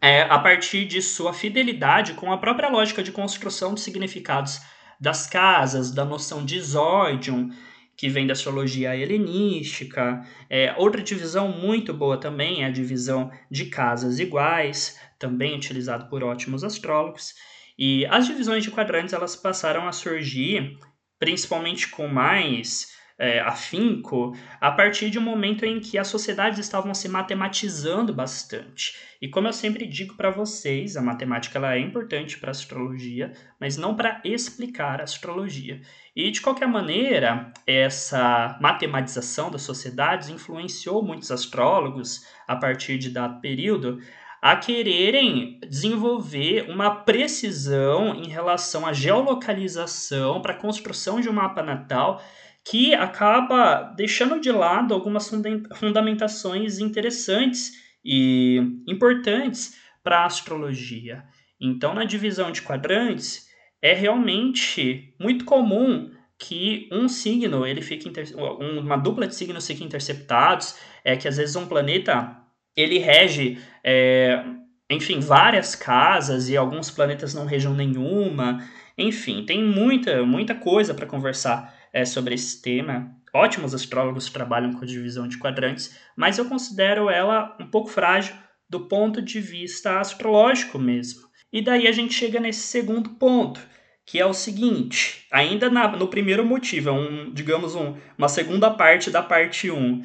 é, 0.02 0.24
a 0.24 0.38
partir 0.38 0.86
de 0.86 1.02
sua 1.02 1.34
fidelidade 1.34 2.14
com 2.14 2.32
a 2.32 2.38
própria 2.38 2.68
lógica 2.68 3.02
de 3.02 3.12
construção 3.12 3.74
de 3.74 3.80
significados 3.80 4.60
das 5.00 5.26
casas, 5.28 5.92
da 5.92 6.04
noção 6.04 6.44
de 6.44 6.60
zóidium, 6.60 7.50
que 7.96 8.10
vem 8.10 8.28
da 8.28 8.34
astrologia 8.34 8.96
helenística. 8.96 10.26
É, 10.50 10.74
outra 10.78 11.02
divisão 11.02 11.48
muito 11.48 11.94
boa 11.94 12.20
também 12.20 12.64
é 12.64 12.68
a 12.68 12.72
divisão 12.72 13.32
de 13.50 13.66
casas 13.66 14.20
iguais, 14.20 15.00
também 15.18 15.56
utilizado 15.56 16.10
por 16.10 16.24
ótimos 16.24 16.64
astrólogos. 16.64 17.34
E 17.78 18.06
as 18.08 18.28
divisões 18.28 18.64
de 18.64 18.72
quadrantes 18.72 19.14
elas 19.14 19.36
passaram 19.36 19.88
a 19.88 19.92
surgir 19.92 20.78
principalmente 21.20 21.88
com 21.88 22.08
mais 22.08 22.88
é, 23.18 23.40
afinco 23.40 24.36
a 24.60 24.72
partir 24.72 25.10
de 25.10 25.20
um 25.20 25.22
momento 25.22 25.66
em 25.66 25.80
que 25.80 25.98
as 25.98 26.08
sociedades 26.08 26.60
estavam 26.60 26.94
se 26.94 27.08
matematizando 27.08 28.14
bastante. 28.14 28.96
E 29.22 29.28
como 29.28 29.48
eu 29.48 29.54
sempre 29.54 29.86
digo 29.86 30.16
para 30.16 30.32
vocês, 30.32 30.98
a 30.98 31.02
matemática 31.02 31.58
ela 31.58 31.76
é 31.76 31.80
importante 31.80 32.38
para 32.40 32.50
a 32.50 32.52
astrologia, 32.52 33.34
mas 33.60 33.78
não 33.78 33.96
para 33.96 34.20
explicar 34.24 35.00
a 35.00 35.04
astrologia. 35.04 35.82
E 36.16 36.32
de 36.32 36.42
qualquer 36.42 36.68
maneira, 36.68 37.52
essa 37.66 38.58
matematização 38.60 39.52
das 39.52 39.62
sociedades 39.62 40.30
influenciou 40.30 41.04
muitos 41.04 41.32
astrólogos 41.32 42.26
a 42.48 42.56
partir 42.56 42.98
de 42.98 43.10
dado 43.10 43.40
período 43.40 44.00
a 44.42 44.56
quererem 44.56 45.60
desenvolver 45.70 46.68
uma 46.68 46.90
precisão 47.04 48.16
em 48.16 48.28
relação 48.28 48.88
à 48.88 48.92
geolocalização 48.92 50.42
para 50.42 50.54
a 50.54 50.58
construção 50.58 51.22
de 51.22 51.30
um 51.30 51.34
mapa 51.34 51.62
natal 51.62 52.20
que 52.64 52.94
acaba 52.94 53.94
deixando 53.96 54.40
de 54.40 54.52
lado 54.52 54.94
algumas 54.94 55.30
fundamentações 55.76 56.80
interessantes 56.80 57.72
e 58.04 58.58
importantes 58.88 59.78
para 60.04 60.20
a 60.20 60.26
astrologia. 60.26 61.24
Então, 61.60 61.94
na 61.94 62.04
divisão 62.04 62.52
de 62.52 62.62
quadrantes, 62.62 63.48
é 63.82 63.94
realmente 63.94 65.14
muito 65.20 65.46
comum 65.46 66.12
que 66.38 66.90
um 66.92 67.08
signo, 67.08 67.66
ele 67.66 67.82
fique 67.82 68.10
inter... 68.10 68.26
uma 68.36 68.98
dupla 68.98 69.28
de 69.28 69.36
signos 69.36 69.68
fique 69.68 69.84
interceptados, 69.84 70.76
é 71.04 71.16
que 71.16 71.28
às 71.28 71.38
vezes 71.38 71.56
um 71.56 71.68
planeta 71.68 72.36
ele 72.76 72.98
rege, 72.98 73.60
é, 73.84 74.44
enfim, 74.90 75.20
várias 75.20 75.76
casas 75.76 76.50
e 76.50 76.58
alguns 76.58 76.90
planetas 76.90 77.34
não 77.34 77.46
regem 77.46 77.74
nenhuma. 77.74 78.68
Enfim, 78.98 79.46
tem 79.46 79.64
muita, 79.64 80.26
muita 80.26 80.56
coisa 80.56 80.94
para 80.94 81.06
conversar 81.06 81.81
é, 81.94 82.06
sobre 82.06 82.36
esse 82.36 82.62
tema. 82.62 83.16
Ótimos 83.34 83.74
astrólogos 83.74 84.30
trabalham 84.30 84.74
com 84.74 84.84
a 84.84 84.88
divisão 84.88 85.28
de 85.28 85.38
quadrantes, 85.38 85.98
mas 86.16 86.38
eu 86.38 86.46
considero 86.46 87.10
ela 87.10 87.56
um 87.60 87.68
pouco 87.68 87.90
frágil 87.90 88.36
do 88.70 88.88
ponto 88.88 89.22
de 89.22 89.40
vista 89.40 90.00
astrológico 90.00 90.80
mesmo. 90.80 91.30
E 91.52 91.62
daí 91.62 91.88
a 91.88 91.92
gente 91.92 92.14
chega 92.14 92.40
nesse 92.40 92.62
segundo 92.62 93.12
ponto, 93.12 93.60
que 94.06 94.20
é 94.20 94.26
o 94.26 94.34
seguinte, 94.34 95.26
ainda 95.32 95.70
na, 95.70 95.88
no 95.90 96.08
primeiro 96.08 96.46
motivo, 96.46 96.90
é 96.90 96.92
um, 96.92 97.34
digamos, 97.34 97.76
um, 97.76 97.96
uma 98.18 98.30
segunda 98.30 98.72
parte 98.72 99.10
da 99.10 99.22
parte 99.22 99.70
1, 99.70 99.78
um, 99.78 100.02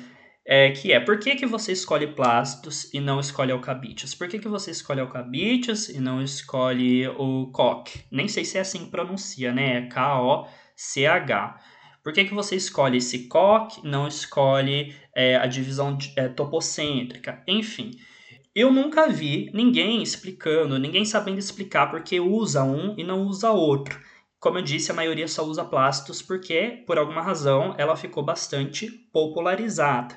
é, 0.48 0.70
que 0.70 0.92
é 0.92 1.00
por 1.00 1.18
que, 1.18 1.34
que 1.34 1.46
você 1.46 1.72
escolhe 1.72 2.06
plásticos 2.06 2.92
e 2.94 3.00
não 3.00 3.18
escolhe 3.18 3.50
alcabítios? 3.50 4.14
Por 4.14 4.28
que, 4.28 4.38
que 4.38 4.48
você 4.48 4.70
escolhe 4.70 5.00
alcabítios 5.00 5.88
e 5.88 6.00
não 6.00 6.22
escolhe 6.22 7.08
o 7.08 7.50
coque? 7.52 8.04
Nem 8.12 8.28
sei 8.28 8.44
se 8.44 8.56
é 8.56 8.60
assim 8.60 8.84
que 8.84 8.90
pronuncia, 8.92 9.52
né? 9.52 9.78
É 9.78 9.86
K-O-C-H. 9.88 11.60
Por 12.06 12.12
que, 12.12 12.24
que 12.24 12.34
você 12.34 12.54
escolhe 12.54 12.98
esse 12.98 13.16
e 13.16 13.80
não 13.82 14.06
escolhe 14.06 14.94
é, 15.12 15.34
a 15.34 15.46
divisão 15.46 15.98
é, 16.14 16.28
topocêntrica? 16.28 17.42
Enfim, 17.48 17.98
eu 18.54 18.72
nunca 18.72 19.08
vi 19.08 19.50
ninguém 19.52 20.04
explicando, 20.04 20.78
ninguém 20.78 21.04
sabendo 21.04 21.40
explicar 21.40 21.90
por 21.90 22.04
que 22.04 22.20
usa 22.20 22.62
um 22.62 22.94
e 22.96 23.02
não 23.02 23.22
usa 23.22 23.50
outro. 23.50 24.00
Como 24.38 24.56
eu 24.56 24.62
disse, 24.62 24.92
a 24.92 24.94
maioria 24.94 25.26
só 25.26 25.42
usa 25.42 25.64
plásticos 25.64 26.22
porque, 26.22 26.84
por 26.86 26.96
alguma 26.96 27.20
razão, 27.20 27.74
ela 27.76 27.96
ficou 27.96 28.22
bastante 28.22 28.88
popularizada. 29.12 30.16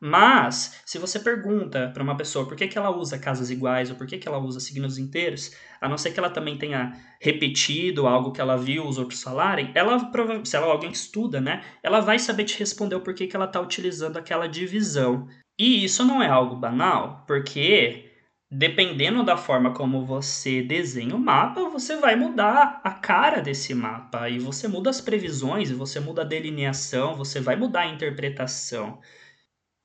Mas, 0.00 0.80
se 0.86 0.96
você 0.98 1.18
pergunta 1.18 1.90
para 1.92 2.02
uma 2.02 2.16
pessoa 2.16 2.46
por 2.46 2.56
que, 2.56 2.68
que 2.68 2.78
ela 2.78 2.90
usa 2.90 3.18
casas 3.18 3.50
iguais 3.50 3.90
ou 3.90 3.96
por 3.96 4.06
que, 4.06 4.16
que 4.16 4.28
ela 4.28 4.38
usa 4.38 4.60
signos 4.60 4.96
inteiros, 4.96 5.50
a 5.80 5.88
não 5.88 5.98
ser 5.98 6.12
que 6.12 6.20
ela 6.20 6.30
também 6.30 6.56
tenha 6.56 6.92
repetido 7.20 8.06
algo 8.06 8.30
que 8.30 8.40
ela 8.40 8.56
viu 8.56 8.86
os 8.86 8.96
outros 8.96 9.22
falarem, 9.22 9.72
ela, 9.74 9.98
se 10.44 10.56
ela 10.56 10.66
alguém 10.66 10.92
estuda, 10.92 11.40
né, 11.40 11.64
ela 11.82 12.00
vai 12.00 12.18
saber 12.18 12.44
te 12.44 12.58
responder 12.58 12.94
o 12.94 13.00
porquê 13.00 13.26
que 13.26 13.34
ela 13.34 13.46
está 13.46 13.60
utilizando 13.60 14.16
aquela 14.16 14.46
divisão. 14.46 15.26
E 15.58 15.84
isso 15.84 16.04
não 16.04 16.22
é 16.22 16.28
algo 16.28 16.54
banal, 16.54 17.24
porque 17.26 18.08
dependendo 18.50 19.22
da 19.24 19.36
forma 19.36 19.74
como 19.74 20.06
você 20.06 20.62
desenha 20.62 21.14
o 21.14 21.18
mapa, 21.18 21.68
você 21.68 21.96
vai 21.96 22.16
mudar 22.16 22.80
a 22.82 22.90
cara 22.92 23.42
desse 23.42 23.74
mapa. 23.74 24.28
E 24.28 24.38
você 24.38 24.68
muda 24.68 24.90
as 24.90 25.00
previsões, 25.00 25.70
você 25.70 26.00
muda 26.00 26.22
a 26.22 26.24
delineação, 26.24 27.16
você 27.16 27.40
vai 27.40 27.56
mudar 27.56 27.82
a 27.82 27.92
interpretação. 27.92 29.00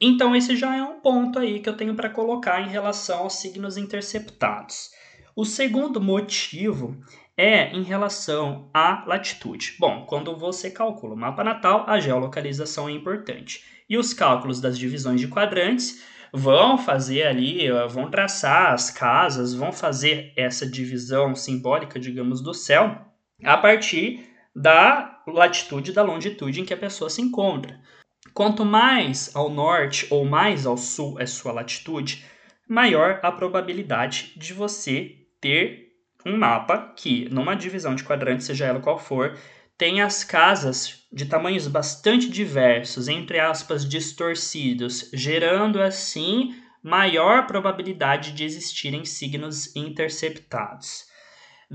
Então, 0.06 0.36
esse 0.36 0.58
já 0.58 0.76
é 0.76 0.84
um 0.84 1.00
ponto 1.00 1.40
aí 1.40 1.62
que 1.62 1.70
eu 1.70 1.78
tenho 1.78 1.96
para 1.96 2.10
colocar 2.10 2.60
em 2.60 2.68
relação 2.68 3.20
aos 3.20 3.36
signos 3.36 3.78
interceptados. 3.78 4.90
O 5.34 5.46
segundo 5.46 6.02
motivo 6.02 7.02
é 7.38 7.72
em 7.72 7.84
relação 7.84 8.70
à 8.74 9.06
latitude. 9.08 9.78
Bom, 9.80 10.06
quando 10.06 10.36
você 10.36 10.70
calcula 10.70 11.14
o 11.14 11.18
mapa 11.18 11.42
natal, 11.42 11.86
a 11.88 12.02
geolocalização 12.02 12.90
é 12.90 12.92
importante. 12.92 13.64
E 13.90 13.98
os 13.98 14.14
cálculos 14.14 14.60
das 14.60 14.78
divisões 14.78 15.22
de 15.22 15.30
quadrantes 15.30 16.04
vão 16.34 16.78
fazer 16.78 17.24
ali, 17.24 17.70
vão 17.90 18.12
traçar 18.12 18.74
as 18.74 18.92
casas, 18.92 19.54
vão 19.54 19.72
fazer 19.72 20.34
essa 20.36 20.70
divisão 20.70 21.34
simbólica, 21.34 21.98
digamos, 21.98 22.42
do 22.42 22.54
céu 22.54 23.08
a 23.42 23.56
partir 23.56 24.30
da 24.54 25.22
latitude 25.26 25.92
e 25.92 25.94
da 25.94 26.04
longitude 26.04 26.60
em 26.60 26.66
que 26.66 26.74
a 26.74 26.78
pessoa 26.78 27.10
se 27.10 27.22
encontra. 27.22 27.80
Quanto 28.34 28.66
mais 28.66 29.36
ao 29.36 29.48
norte 29.48 30.08
ou 30.10 30.26
mais 30.26 30.66
ao 30.66 30.76
sul 30.76 31.20
é 31.20 31.26
sua 31.26 31.52
latitude, 31.52 32.26
maior 32.68 33.20
a 33.22 33.32
probabilidade 33.32 34.34
de 34.36 34.54
você 34.54 35.28
ter 35.40 35.92
um 36.26 36.38
mapa 36.38 36.94
que, 36.96 37.30
numa 37.30 37.56
divisão 37.56 37.94
de 37.94 38.04
quadrantes, 38.04 38.48
seja 38.48 38.66
ela 38.66 38.80
qual 38.80 38.98
for, 38.98 39.38
tem 39.78 40.02
as 40.02 40.24
casas 40.24 41.06
de 41.12 41.26
tamanhos 41.26 41.68
bastante 41.68 42.28
diversos, 42.30 43.08
entre 43.08 43.40
aspas, 43.40 43.88
distorcidos, 43.88 45.12
gerando 45.14 45.80
assim 45.80 46.56
maior 46.82 47.46
probabilidade 47.46 48.32
de 48.32 48.44
existirem 48.44 49.06
signos 49.06 49.76
interceptados. 49.76 51.06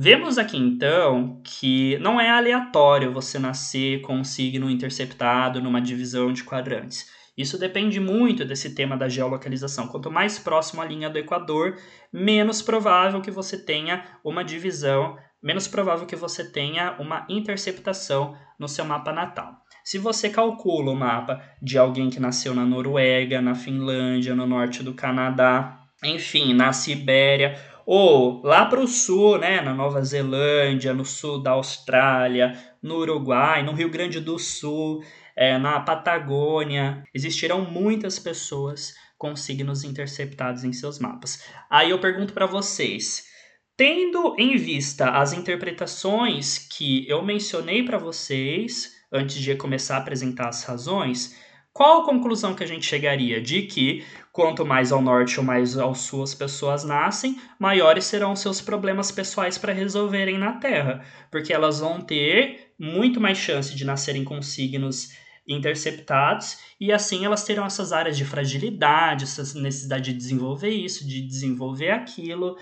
Vemos 0.01 0.39
aqui 0.39 0.57
então 0.57 1.41
que 1.43 1.99
não 1.99 2.21
é 2.21 2.31
aleatório 2.31 3.13
você 3.13 3.37
nascer 3.37 4.01
com 4.03 4.15
um 4.15 4.23
signo 4.23 4.71
interceptado 4.71 5.61
numa 5.61 5.81
divisão 5.81 6.33
de 6.33 6.45
quadrantes. 6.45 7.11
Isso 7.37 7.59
depende 7.59 7.99
muito 7.99 8.45
desse 8.45 8.77
tema 8.77 8.97
da 8.97 9.09
geolocalização. 9.09 9.89
Quanto 9.89 10.09
mais 10.09 10.39
próximo 10.39 10.81
à 10.81 10.85
linha 10.85 11.11
do 11.11 11.19
Equador, 11.19 11.77
menos 12.13 12.63
provável 12.63 13.21
que 13.21 13.31
você 13.33 13.59
tenha 13.59 14.05
uma 14.23 14.45
divisão 14.45 15.19
menos 15.43 15.67
provável 15.69 16.07
que 16.07 16.17
você 16.17 16.45
tenha 16.45 16.97
uma 16.99 17.27
interceptação 17.29 18.37
no 18.59 18.69
seu 18.69 18.85
mapa 18.85 19.13
natal. 19.13 19.53
Se 19.85 19.99
você 19.99 20.29
calcula 20.29 20.93
o 20.93 20.97
mapa 20.97 21.43
de 21.63 21.79
alguém 21.79 22.11
que 22.11 22.21
nasceu 22.21 22.55
na 22.55 22.65
Noruega, 22.65 23.41
na 23.41 23.55
Finlândia, 23.55 24.35
no 24.35 24.47
norte 24.47 24.83
do 24.83 24.95
Canadá, 24.95 25.79
enfim, 26.05 26.55
na 26.55 26.73
Sibéria, 26.73 27.59
ou 27.91 28.43
lá 28.43 28.67
para 28.67 28.81
o 28.81 28.87
sul, 28.87 29.39
né, 29.39 29.63
na 29.63 29.73
Nova 29.73 30.03
Zelândia, 30.03 30.93
no 30.93 31.07
sul 31.07 31.43
da 31.43 31.53
Austrália, 31.53 32.53
no 32.83 32.97
Uruguai, 32.97 33.63
no 33.63 33.73
Rio 33.73 33.89
Grande 33.89 34.21
do 34.21 34.39
Sul, 34.39 35.03
é, 35.35 35.57
na 35.57 35.81
Patagônia, 35.81 37.03
existirão 37.15 37.63
muitas 37.63 38.19
pessoas 38.19 38.93
com 39.17 39.35
signos 39.35 39.85
interceptados 39.85 40.65
em 40.65 40.73
seus 40.75 40.99
mapas. 40.99 41.43
Aí 41.71 41.89
eu 41.89 41.99
pergunto 41.99 42.35
para 42.35 42.45
vocês, 42.45 43.27
Tendo 43.75 44.35
em 44.37 44.57
vista 44.57 45.11
as 45.11 45.33
interpretações 45.33 46.59
que 46.59 47.09
eu 47.09 47.23
mencionei 47.23 47.85
para 47.85 47.97
vocês 47.97 48.93
antes 49.13 49.37
de 49.37 49.55
começar 49.55 49.95
a 49.95 49.99
apresentar 50.01 50.49
as 50.49 50.65
razões, 50.65 51.37
qual 51.73 52.03
a 52.03 52.05
conclusão 52.05 52.55
que 52.55 52.65
a 52.65 52.67
gente 52.67 52.87
chegaria? 52.87 53.41
De 53.41 53.63
que 53.63 54.05
quanto 54.33 54.67
mais 54.67 54.93
ao 54.93 55.01
norte 55.01 55.39
ou 55.39 55.45
mais 55.45 55.77
ao 55.77 55.95
sul 55.95 56.23
as 56.23 56.35
pessoas 56.35 56.85
nascem, 56.85 57.41
maiores 57.59 58.05
serão 58.05 58.35
seus 58.35 58.61
problemas 58.61 59.11
pessoais 59.11 59.59
para 59.59 59.73
resolverem 59.73 60.39
na 60.39 60.53
Terra, 60.53 61.05
porque 61.31 61.53
elas 61.53 61.81
vão 61.81 62.01
ter 62.01 62.73
muito 62.79 63.21
mais 63.21 63.39
chance 63.39 63.75
de 63.75 63.85
nascerem 63.85 64.25
com 64.25 64.41
signos 64.43 65.11
interceptados 65.47 66.59
e 66.79 66.93
assim 66.93 67.25
elas 67.25 67.45
terão 67.45 67.65
essas 67.65 67.93
áreas 67.93 68.17
de 68.17 68.25
fragilidade, 68.25 69.25
essa 69.25 69.43
necessidade 69.59 70.13
de 70.13 70.19
desenvolver 70.19 70.71
isso, 70.71 71.07
de 71.07 71.23
desenvolver 71.23 71.91
aquilo 71.91 72.57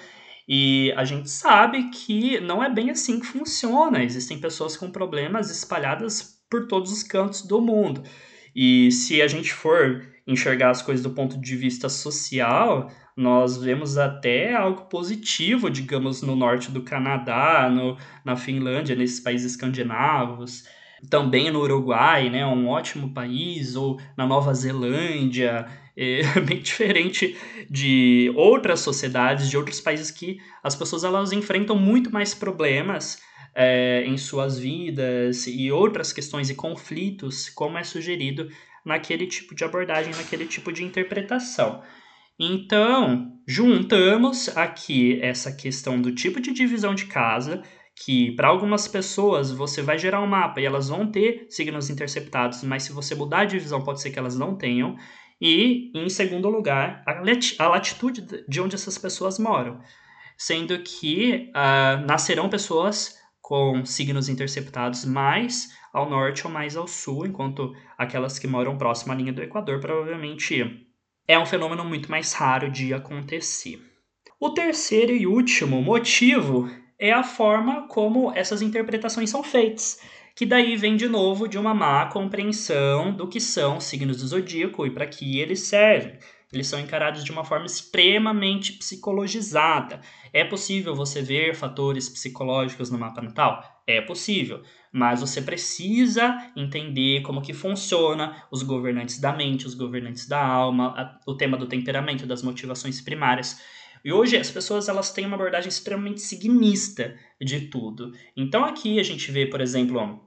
e 0.49 0.93
a 0.97 1.05
gente 1.05 1.29
sabe 1.29 1.91
que 1.91 2.39
não 2.41 2.63
é 2.63 2.73
bem 2.73 2.91
assim 2.91 3.19
que 3.19 3.27
funciona. 3.27 4.05
Existem 4.05 4.39
pessoas 4.39 4.77
com 4.77 4.91
problemas 4.91 5.51
espalhadas 5.51 6.41
por 6.49 6.69
todos 6.69 6.93
os 6.93 7.03
cantos 7.03 7.43
do 7.43 7.61
mundo. 7.61 8.03
E 8.59 8.91
se 8.91 9.21
a 9.21 9.29
gente 9.29 9.53
for 9.53 10.03
enxergar 10.27 10.71
as 10.71 10.81
coisas 10.81 11.03
do 11.05 11.11
ponto 11.11 11.39
de 11.39 11.55
vista 11.55 11.91
social, 11.91 12.91
nós 13.15 13.59
vemos 13.59 13.99
até 13.99 14.55
algo 14.55 14.87
positivo, 14.87 15.69
digamos, 15.69 16.23
no 16.23 16.35
norte 16.35 16.71
do 16.71 16.81
Canadá, 16.81 17.69
no, 17.71 17.99
na 18.25 18.35
Finlândia, 18.35 18.97
nesses 18.97 19.21
países 19.21 19.53
escandinavos, 19.53 20.65
também 21.11 21.51
no 21.51 21.61
Uruguai, 21.61 22.31
né, 22.31 22.47
um 22.47 22.67
ótimo 22.69 23.13
país, 23.13 23.77
ou 23.77 24.01
na 24.17 24.27
Nova 24.27 24.55
Zelândia, 24.55 25.67
é 25.95 26.41
bem 26.41 26.63
diferente 26.63 27.37
de 27.69 28.33
outras 28.35 28.81
sociedades, 28.81 29.51
de 29.51 29.57
outros 29.59 29.83
países 29.83 30.11
que 30.11 30.39
as 30.65 30.75
pessoas 30.75 31.05
elas 31.05 31.31
enfrentam 31.31 31.77
muito 31.77 32.11
mais 32.11 32.35
problemas 32.35 33.21
é, 33.57 34.05
em 34.07 34.19
suas 34.19 34.59
vidas 34.59 35.47
e 35.47 35.73
outras 35.73 36.13
questões 36.13 36.51
e 36.51 36.55
conflitos, 36.55 37.49
como 37.49 37.79
é 37.79 37.83
sugerido 37.83 38.51
naquele 38.85 39.27
tipo 39.27 39.55
de 39.55 39.65
abordagem, 39.65 40.15
naquele 40.15 40.45
tipo 40.45 40.71
de 40.71 40.85
interpretação. 40.85 41.83
Então, 42.39 43.33
juntamos 43.49 44.55
aqui 44.55 45.19
essa 45.23 45.51
questão 45.51 45.99
do 46.01 46.15
tipo 46.15 46.39
de 46.39 46.53
divisão 46.53 46.95
de 46.95 47.07
casa, 47.07 47.63
que 47.95 48.33
para 48.33 48.49
algumas 48.49 48.87
pessoas 48.87 49.51
você 49.51 49.81
vai 49.81 49.99
gerar 49.99 50.21
um 50.21 50.27
mapa 50.27 50.61
e 50.61 50.67
elas 50.67 50.91
vão 50.91 51.11
ter 51.11 51.47
signos 51.49 51.89
interceptados, 51.89 52.63
mas 52.63 52.83
se 52.83 52.93
você 52.93 53.15
mudar 53.15 53.41
a 53.41 53.45
divisão 53.47 53.83
pode 53.83 54.03
ser 54.03 54.11
que 54.11 54.19
elas 54.19 54.37
não 54.37 54.55
tenham. 54.55 54.97
e, 55.41 55.91
em 55.95 56.09
segundo 56.09 56.49
lugar, 56.49 57.03
a 57.07 57.69
latitude 57.69 58.45
de 58.49 58.61
onde 58.61 58.75
essas 58.75 58.97
pessoas 58.99 59.39
moram, 59.39 59.81
sendo 60.37 60.79
que 60.81 61.51
uh, 61.51 62.07
nascerão 62.07 62.49
pessoas 62.49 63.17
com 63.47 63.85
signos 63.85 64.29
interceptados 64.29 65.05
mais 65.05 65.69
ao 65.93 66.11
norte 66.11 66.45
ou 66.45 66.53
mais 66.53 66.77
ao 66.77 66.89
sul, 66.89 67.25
enquanto 67.25 67.73
aquelas 67.97 68.41
que 68.41 68.47
moram 68.49 68.77
próximo 68.77 69.13
à 69.13 69.15
linha 69.15 69.33
do 69.33 69.41
Equador 69.41 69.79
provavelmente 69.79 70.85
é 71.29 71.39
um 71.39 71.47
fenômeno 71.47 71.85
muito 71.85 72.11
mais 72.11 72.33
raro 72.33 72.69
de 72.69 72.93
acontecer. 72.93 73.81
O 74.41 74.51
terceiro 74.51 75.13
e 75.13 75.29
último 75.29 75.81
motivo 75.81 76.69
é 76.99 77.13
a 77.13 77.23
forma 77.23 77.87
como 77.87 78.33
essas 78.33 78.63
interpretações 78.63 79.31
são 79.31 79.45
feitas 79.45 80.01
que 80.35 80.45
daí 80.45 80.77
vem 80.77 80.97
de 80.97 81.09
novo 81.09 81.47
de 81.47 81.57
uma 81.57 81.73
má 81.73 82.07
compreensão 82.07 83.15
do 83.15 83.29
que 83.29 83.41
são 83.41 83.81
signos 83.81 84.23
do 84.23 84.27
zodíaco 84.27 84.85
e 84.85 84.91
para 84.91 85.07
que 85.07 85.39
eles 85.39 85.61
servem. 85.61 86.19
Eles 86.53 86.69
são 86.69 86.79
encarados 86.79 87.25
de 87.25 87.33
uma 87.33 87.45
forma 87.45 87.67
extremamente 87.67 88.73
psicologizada. 88.75 90.01
É 90.33 90.45
possível 90.45 90.95
você 90.95 91.21
ver 91.21 91.55
fatores 91.55 92.09
psicológicos 92.09 92.89
no 92.89 92.99
mapa 92.99 93.21
natal? 93.21 93.83
É 93.87 94.01
possível, 94.01 94.63
mas 94.93 95.21
você 95.21 95.43
precisa 95.43 96.37
entender 96.57 97.23
como 97.23 97.43
que 97.43 97.53
funciona 97.53 98.45
os 98.51 98.63
governantes 98.63 99.19
da 99.19 99.33
mente, 99.33 99.67
os 99.67 99.75
governantes 99.75 100.29
da 100.29 100.45
alma, 100.45 100.95
a, 100.97 101.21
o 101.27 101.37
tema 101.37 101.57
do 101.57 101.67
temperamento, 101.67 102.27
das 102.27 102.43
motivações 102.43 103.01
primárias. 103.01 103.61
E 104.05 104.13
hoje 104.13 104.37
as 104.37 104.51
pessoas 104.51 104.89
elas 104.89 105.13
têm 105.13 105.27
uma 105.27 105.35
abordagem 105.35 105.69
extremamente 105.69 106.21
signista 106.21 107.17
de 107.41 107.63
tudo. 107.63 108.13
Então 108.37 108.65
aqui 108.65 109.01
a 109.01 109.03
gente 109.03 109.33
vê, 109.33 109.47
por 109.47 109.61
exemplo, 109.61 110.21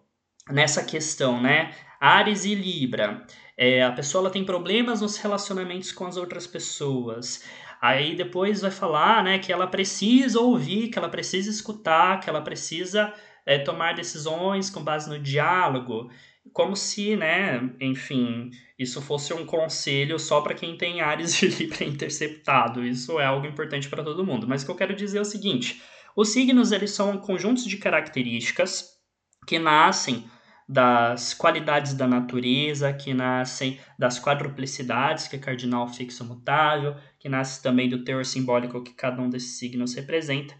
nessa 0.49 0.83
questão, 0.83 1.41
né? 1.41 1.73
Ares 1.99 2.45
e 2.45 2.55
Libra. 2.55 3.25
É, 3.62 3.84
a 3.84 3.92
pessoa 3.92 4.22
ela 4.22 4.30
tem 4.30 4.46
problemas 4.46 5.01
nos 5.01 5.18
relacionamentos 5.18 5.92
com 5.92 6.06
as 6.06 6.16
outras 6.16 6.48
pessoas. 6.48 7.44
Aí 7.82 8.16
depois 8.16 8.62
vai 8.62 8.72
falar 8.72 9.22
né, 9.22 9.38
que 9.38 9.51
ela 9.51 9.68
precisa 9.68 10.39
ouvir, 10.39 10.88
que 10.88 10.98
ela 10.98 11.10
precisa 11.10 11.50
escutar, 11.50 12.22
que 12.22 12.30
ela 12.30 12.39
precisa 12.39 13.13
é, 13.46 13.60
tomar 13.60 13.96
decisões 13.96 14.70
com 14.70 14.82
base 14.82 15.10
no 15.10 15.20
diálogo. 15.20 16.10
Como 16.54 16.74
se, 16.74 17.18
né, 17.18 17.70
enfim, 17.82 18.50
isso 18.78 19.01
fosse 19.01 19.34
um 19.34 19.46
conselho 19.46 20.18
só 20.18 20.39
para 20.39 20.56
quem 20.56 20.78
tem 20.78 21.01
Ares 21.01 21.36
e 21.44 21.48
Libra 21.48 21.84
interceptado. 21.84 22.82
Isso 22.82 23.20
é 23.20 23.25
algo 23.25 23.46
importante 23.46 23.89
para 23.89 24.06
todo 24.06 24.25
mundo. 24.25 24.48
Mas 24.48 24.63
o 24.63 24.68
que 24.68 24.72
eu 24.72 24.75
quero 24.78 24.96
dizer 24.96 25.18
é 25.18 25.22
o 25.22 25.25
seguinte: 25.25 25.84
os 26.16 26.30
signos 26.30 26.72
eles 26.72 26.92
são 26.92 27.18
conjuntos 27.18 27.66
de 27.66 27.75
características 27.75 28.98
que 29.46 29.60
nascem 29.60 30.24
das 30.71 31.33
qualidades 31.33 31.95
da 31.95 32.05
natureza, 32.05 32.93
que 32.93 33.11
nascem 33.11 33.79
das 33.97 34.19
quadruplicidades, 34.19 35.27
que 35.27 35.35
é 35.35 35.39
cardinal 35.39 35.88
fixo 35.88 36.23
mutável, 36.23 36.95
que 37.17 37.27
nasce 37.27 37.63
também 37.63 37.89
do 37.89 38.03
teor 38.03 38.23
simbólico 38.23 38.83
que 38.83 38.93
cada 38.93 39.19
um 39.19 39.31
desses 39.31 39.57
signos 39.57 39.95
representa, 39.95 40.53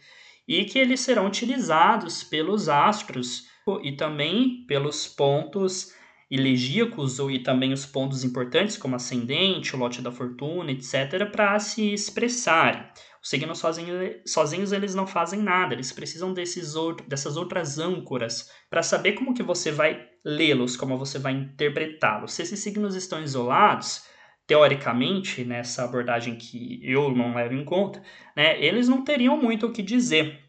e 0.48 0.66
que 0.66 0.80
eles 0.80 1.02
serão 1.02 1.28
utilizados 1.28 2.24
pelos 2.24 2.68
astros 2.68 3.48
e 3.84 3.92
também 3.92 4.66
pelos 4.68 5.08
pontos 5.08 5.94
elegíacos 6.32 7.20
e 7.20 7.38
também 7.38 7.72
os 7.72 7.86
pontos 7.86 8.24
importantes 8.24 8.78
como 8.78 8.96
ascendente, 8.96 9.76
o 9.76 9.80
lote 9.80 10.02
da 10.02 10.12
fortuna, 10.12 10.72
etc, 10.72 11.30
para 11.32 11.60
se 11.60 11.94
expressarem. 11.94 12.84
Os 13.22 13.30
signos 13.30 13.60
sozinhos, 13.60 14.22
sozinhos 14.26 14.72
eles 14.72 14.96
não 14.96 15.06
fazem 15.06 15.42
nada, 15.42 15.74
eles 15.74 15.92
precisam 15.92 16.34
desses 16.34 16.74
dessas 17.08 17.36
outras 17.36 17.78
âncoras 17.78 18.50
para 18.70 18.82
saber 18.82 19.14
como 19.14 19.34
que 19.34 19.44
você 19.44 19.72
vai 19.72 20.08
lê-los, 20.24 20.78
como 20.78 20.98
você 20.98 21.20
vai 21.20 21.34
interpretá-los. 21.34 22.34
Se 22.34 22.42
esses 22.42 22.60
signos 22.60 22.96
estão 22.96 23.22
isolados, 23.22 24.04
teoricamente, 24.48 25.44
nessa 25.44 25.84
abordagem 25.84 26.36
que 26.36 26.80
eu 26.84 27.12
não 27.12 27.36
levo 27.36 27.54
em 27.54 27.66
conta, 27.66 28.02
né, 28.36 28.60
eles 28.64 28.88
não 28.88 29.04
teriam 29.04 29.38
muito 29.38 29.68
o 29.68 29.72
que 29.72 29.84
dizer. 29.84 30.40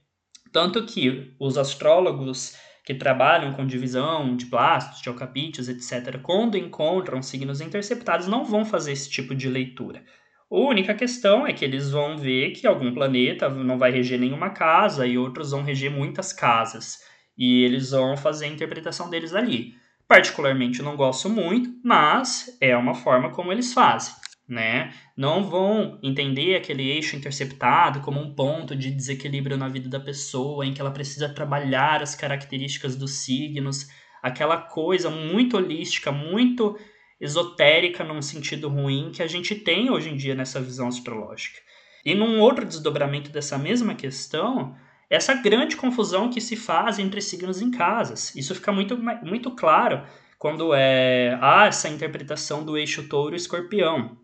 Tanto 0.52 0.86
que 0.86 1.34
os 1.38 1.58
astrólogos 1.58 2.56
que 2.84 2.94
trabalham 2.94 3.52
com 3.52 3.66
divisão 3.66 4.34
de 4.36 4.46
plastos, 4.46 5.02
de 5.02 5.08
alcapites, 5.08 5.68
etc., 5.68 6.18
quando 6.22 6.56
encontram 6.56 7.22
signos 7.22 7.60
interceptados, 7.60 8.26
não 8.26 8.44
vão 8.44 8.64
fazer 8.64 8.92
esse 8.92 9.10
tipo 9.10 9.34
de 9.34 9.48
leitura. 9.48 10.02
A 10.50 10.58
única 10.58 10.94
questão 10.94 11.46
é 11.46 11.52
que 11.52 11.64
eles 11.64 11.90
vão 11.92 12.18
ver 12.18 12.50
que 12.50 12.66
algum 12.66 12.92
planeta 12.92 13.48
não 13.48 13.78
vai 13.78 13.92
reger 13.92 14.18
nenhuma 14.18 14.50
casa 14.50 15.06
e 15.06 15.16
outros 15.16 15.52
vão 15.52 15.62
reger 15.62 15.92
muitas 15.92 16.32
casas. 16.32 16.98
E 17.38 17.62
eles 17.62 17.92
vão 17.92 18.16
fazer 18.16 18.46
a 18.46 18.48
interpretação 18.48 19.08
deles 19.08 19.32
ali. 19.32 19.74
Particularmente 20.08 20.82
não 20.82 20.96
gosto 20.96 21.28
muito, 21.28 21.70
mas 21.84 22.58
é 22.60 22.76
uma 22.76 22.94
forma 22.94 23.30
como 23.30 23.52
eles 23.52 23.72
fazem. 23.72 24.12
Né? 24.48 24.92
Não 25.16 25.44
vão 25.44 26.00
entender 26.02 26.56
aquele 26.56 26.90
eixo 26.90 27.14
interceptado 27.14 28.00
como 28.00 28.18
um 28.18 28.34
ponto 28.34 28.74
de 28.74 28.90
desequilíbrio 28.90 29.56
na 29.56 29.68
vida 29.68 29.88
da 29.88 30.00
pessoa, 30.00 30.66
em 30.66 30.74
que 30.74 30.80
ela 30.80 30.90
precisa 30.90 31.28
trabalhar 31.28 32.02
as 32.02 32.16
características 32.16 32.96
dos 32.96 33.24
signos, 33.24 33.86
aquela 34.20 34.56
coisa 34.56 35.08
muito 35.08 35.56
holística, 35.56 36.10
muito 36.10 36.76
esotérica 37.20 38.02
num 38.02 38.22
sentido 38.22 38.68
ruim 38.68 39.12
que 39.12 39.22
a 39.22 39.26
gente 39.26 39.54
tem 39.54 39.90
hoje 39.90 40.08
em 40.08 40.16
dia 40.16 40.34
nessa 40.34 40.60
visão 40.60 40.88
astrológica. 40.88 41.58
E 42.04 42.14
num 42.14 42.40
outro 42.40 42.64
desdobramento 42.64 43.30
dessa 43.30 43.58
mesma 43.58 43.94
questão, 43.94 44.74
essa 45.08 45.34
grande 45.34 45.76
confusão 45.76 46.30
que 46.30 46.40
se 46.40 46.56
faz 46.56 46.98
entre 46.98 47.20
signos 47.20 47.60
em 47.60 47.70
casas. 47.70 48.34
Isso 48.34 48.54
fica 48.54 48.72
muito, 48.72 48.96
muito 49.22 49.50
claro 49.50 50.02
quando 50.38 50.72
é, 50.72 51.36
há 51.42 51.66
essa 51.66 51.90
interpretação 51.90 52.64
do 52.64 52.78
eixo 52.78 53.06
touro-escorpião, 53.06 54.16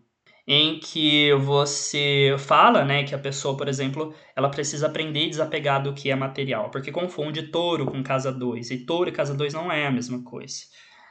em 0.47 0.79
que 0.79 1.31
você 1.33 2.35
fala 2.39 2.83
né, 2.83 3.03
que 3.03 3.13
a 3.13 3.19
pessoa, 3.19 3.55
por 3.55 3.67
exemplo, 3.67 4.15
ela 4.35 4.49
precisa 4.49 4.87
aprender 4.87 5.25
e 5.25 5.29
desapegar 5.29 5.83
do 5.83 5.93
que 5.93 6.09
é 6.09 6.15
material, 6.15 6.71
porque 6.71 6.91
confunde 6.91 7.43
touro 7.43 7.85
com 7.85 8.01
casa 8.01 8.31
2, 8.31 8.71
e 8.71 8.77
touro 8.77 9.09
e 9.09 9.11
casa 9.11 9.35
2 9.35 9.53
não 9.53 9.71
é 9.71 9.85
a 9.85 9.91
mesma 9.91 10.23
coisa 10.23 10.61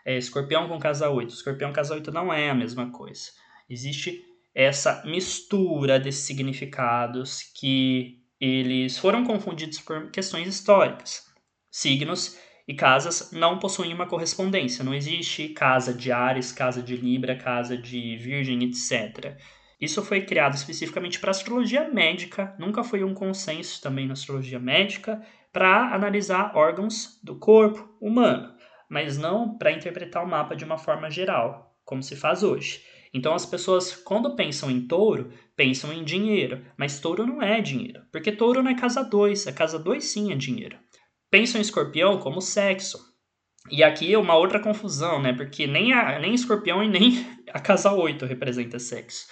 é, 0.07 0.17
escorpião 0.17 0.69
com 0.69 0.79
casa 0.79 1.11
8. 1.11 1.35
Escorpião 1.35 1.73
casa 1.73 1.95
8 1.95 2.13
não 2.13 2.33
é 2.33 2.49
a 2.49 2.55
mesma 2.55 2.93
coisa. 2.93 3.33
Existe 3.69 4.25
essa 4.55 5.03
mistura 5.05 5.99
desses 5.99 6.23
significados 6.23 7.43
que 7.43 8.23
eles 8.41 8.97
foram 8.97 9.25
confundidos 9.25 9.81
por 9.81 10.09
questões 10.13 10.47
históricas. 10.47 11.27
Signos 11.69 12.39
e 12.69 12.75
casas 12.75 13.33
não 13.33 13.59
possuem 13.59 13.93
uma 13.93 14.07
correspondência. 14.07 14.85
Não 14.85 14.95
existe 14.95 15.49
casa 15.49 15.93
de 15.93 16.13
Ares, 16.13 16.53
casa 16.53 16.81
de 16.81 16.97
Libra, 16.97 17.37
casa 17.37 17.77
de 17.77 18.17
Virgem, 18.17 18.63
etc. 18.63 19.37
Isso 19.81 20.03
foi 20.03 20.21
criado 20.21 20.55
especificamente 20.55 21.19
para 21.19 21.33
astrologia 21.33 21.91
médica, 21.91 22.55
nunca 22.59 22.85
foi 22.85 23.03
um 23.03 23.13
consenso 23.13 23.83
também 23.83 24.07
na 24.07 24.13
astrologia 24.13 24.59
médica, 24.59 25.21
para 25.53 25.93
analisar 25.95 26.53
órgãos 26.55 27.19
do 27.23 27.39
corpo 27.39 27.89
humano 28.01 28.56
mas 28.89 29.19
não 29.19 29.57
para 29.57 29.73
interpretar 29.73 30.25
o 30.25 30.29
mapa 30.29 30.55
de 30.55 30.65
uma 30.65 30.79
forma 30.79 31.11
geral, 31.11 31.77
como 31.85 32.03
se 32.03 32.17
faz 32.17 32.43
hoje. 32.43 32.83
Então 33.13 33.35
as 33.35 33.47
pessoas, 33.47 33.95
quando 33.95 34.37
pensam 34.37 34.71
em 34.71 34.87
touro, 34.87 35.33
pensam 35.57 35.93
em 35.93 36.05
dinheiro, 36.05 36.63
mas 36.77 37.01
touro 37.01 37.27
não 37.27 37.43
é 37.43 37.61
dinheiro, 37.61 38.03
porque 38.13 38.31
touro 38.31 38.63
não 38.63 38.71
é 38.71 38.75
casa 38.75 39.03
2, 39.03 39.47
a 39.47 39.53
casa 39.53 39.79
2 39.79 40.05
sim 40.05 40.33
é 40.33 40.37
dinheiro. 40.37 40.77
Pensam 41.31 41.59
em 41.59 41.63
escorpião 41.63 42.19
como 42.19 42.41
sexo. 42.41 42.99
E 43.71 43.83
aqui 43.83 44.13
é 44.13 44.19
uma 44.19 44.37
outra 44.37 44.61
confusão, 44.61 45.21
né? 45.21 45.33
Porque 45.33 45.67
nem, 45.67 45.93
a, 45.93 46.19
nem 46.21 46.35
escorpião 46.35 46.85
e 46.85 46.89
nem 46.89 47.27
a 47.53 47.59
casa 47.59 47.93
8 47.93 48.25
representa 48.25 48.79
sexo. 48.79 49.27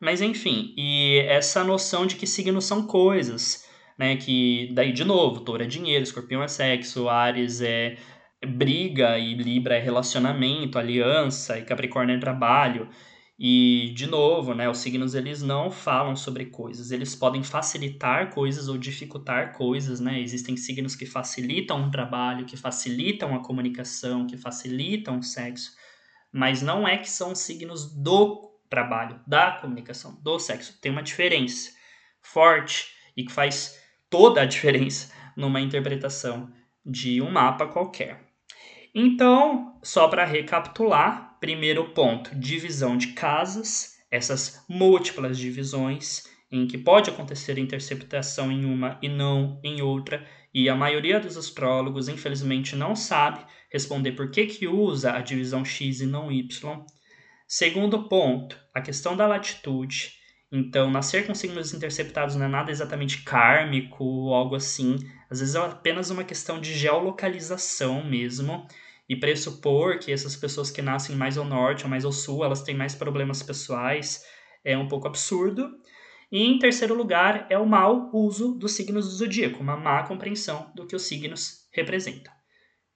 Mas 0.00 0.20
enfim, 0.20 0.74
e 0.76 1.20
essa 1.28 1.62
noção 1.64 2.06
de 2.06 2.16
que 2.16 2.26
signos 2.26 2.64
são 2.64 2.86
coisas, 2.86 3.66
né? 3.96 4.16
Que 4.16 4.68
daí, 4.74 4.92
de 4.92 5.04
novo, 5.04 5.40
touro 5.40 5.62
é 5.62 5.66
dinheiro, 5.66 6.02
escorpião 6.02 6.42
é 6.42 6.48
sexo, 6.48 7.08
Ares 7.08 7.60
é 7.62 7.96
briga 8.46 9.18
e 9.18 9.34
Libra 9.34 9.76
é 9.76 9.80
relacionamento, 9.80 10.78
aliança 10.78 11.58
e 11.58 11.64
Capricórnio 11.64 12.16
é 12.16 12.18
trabalho. 12.18 12.88
E 13.38 13.92
de 13.96 14.06
novo, 14.06 14.54
né, 14.54 14.68
os 14.68 14.78
signos 14.78 15.14
eles 15.14 15.42
não 15.42 15.70
falam 15.70 16.14
sobre 16.14 16.46
coisas, 16.46 16.92
eles 16.92 17.14
podem 17.14 17.42
facilitar 17.42 18.30
coisas 18.32 18.68
ou 18.68 18.78
dificultar 18.78 19.52
coisas, 19.52 19.98
né? 19.98 20.20
Existem 20.20 20.56
signos 20.56 20.94
que 20.94 21.06
facilitam 21.06 21.88
o 21.88 21.90
trabalho, 21.90 22.44
que 22.46 22.56
facilitam 22.56 23.34
a 23.34 23.42
comunicação, 23.42 24.26
que 24.26 24.36
facilitam 24.36 25.18
o 25.18 25.22
sexo, 25.22 25.72
mas 26.30 26.62
não 26.62 26.86
é 26.86 26.98
que 26.98 27.10
são 27.10 27.34
signos 27.34 27.92
do 27.92 28.52
trabalho, 28.70 29.20
da 29.26 29.52
comunicação, 29.52 30.18
do 30.22 30.38
sexo. 30.38 30.78
Tem 30.80 30.92
uma 30.92 31.02
diferença 31.02 31.70
forte 32.20 32.94
e 33.16 33.24
que 33.24 33.32
faz 33.32 33.78
toda 34.08 34.42
a 34.42 34.46
diferença 34.46 35.12
numa 35.36 35.60
interpretação 35.60 36.52
de 36.84 37.20
um 37.20 37.30
mapa 37.30 37.66
qualquer. 37.66 38.31
Então, 38.94 39.78
só 39.82 40.06
para 40.08 40.24
recapitular, 40.24 41.38
primeiro 41.40 41.90
ponto, 41.90 42.34
divisão 42.38 42.96
de 42.96 43.08
casas, 43.08 43.96
essas 44.10 44.64
múltiplas 44.68 45.38
divisões 45.38 46.24
em 46.50 46.66
que 46.66 46.76
pode 46.76 47.08
acontecer 47.08 47.56
interceptação 47.58 48.52
em 48.52 48.66
uma 48.66 48.98
e 49.00 49.08
não 49.08 49.58
em 49.64 49.80
outra, 49.80 50.26
e 50.52 50.68
a 50.68 50.76
maioria 50.76 51.18
dos 51.18 51.38
astrólogos, 51.38 52.08
infelizmente, 52.08 52.76
não 52.76 52.94
sabe 52.94 53.42
responder 53.70 54.12
por 54.12 54.30
que, 54.30 54.44
que 54.44 54.68
usa 54.68 55.12
a 55.12 55.22
divisão 55.22 55.64
X 55.64 56.02
e 56.02 56.06
não 56.06 56.30
Y. 56.30 56.84
Segundo 57.48 58.06
ponto, 58.06 58.58
a 58.74 58.82
questão 58.82 59.16
da 59.16 59.26
latitude. 59.26 60.12
Então, 60.50 60.90
nascer 60.90 61.26
com 61.26 61.34
signos 61.34 61.72
interceptados 61.72 62.36
não 62.36 62.44
é 62.44 62.48
nada 62.48 62.70
exatamente 62.70 63.22
kármico 63.22 64.04
ou 64.04 64.34
algo 64.34 64.54
assim. 64.54 64.98
Às 65.30 65.40
vezes 65.40 65.54
é 65.54 65.58
apenas 65.58 66.10
uma 66.10 66.24
questão 66.24 66.60
de 66.60 66.74
geolocalização 66.74 68.04
mesmo. 68.04 68.66
E 69.08 69.16
pressupor 69.16 69.98
que 69.98 70.12
essas 70.12 70.36
pessoas 70.36 70.70
que 70.70 70.80
nascem 70.80 71.16
mais 71.16 71.36
ao 71.36 71.44
norte 71.44 71.84
ou 71.84 71.90
mais 71.90 72.04
ao 72.04 72.12
sul, 72.12 72.44
elas 72.44 72.62
têm 72.62 72.74
mais 72.74 72.94
problemas 72.94 73.42
pessoais, 73.42 74.22
é 74.64 74.76
um 74.76 74.88
pouco 74.88 75.06
absurdo. 75.06 75.68
E 76.30 76.42
em 76.42 76.58
terceiro 76.58 76.94
lugar, 76.94 77.46
é 77.50 77.58
o 77.58 77.66
mau 77.66 78.10
uso 78.14 78.54
dos 78.54 78.72
signos 78.72 79.06
do 79.06 79.14
zodíaco, 79.16 79.60
uma 79.60 79.76
má 79.76 80.02
compreensão 80.04 80.70
do 80.74 80.86
que 80.86 80.96
os 80.96 81.02
signos 81.02 81.68
representam. 81.72 82.32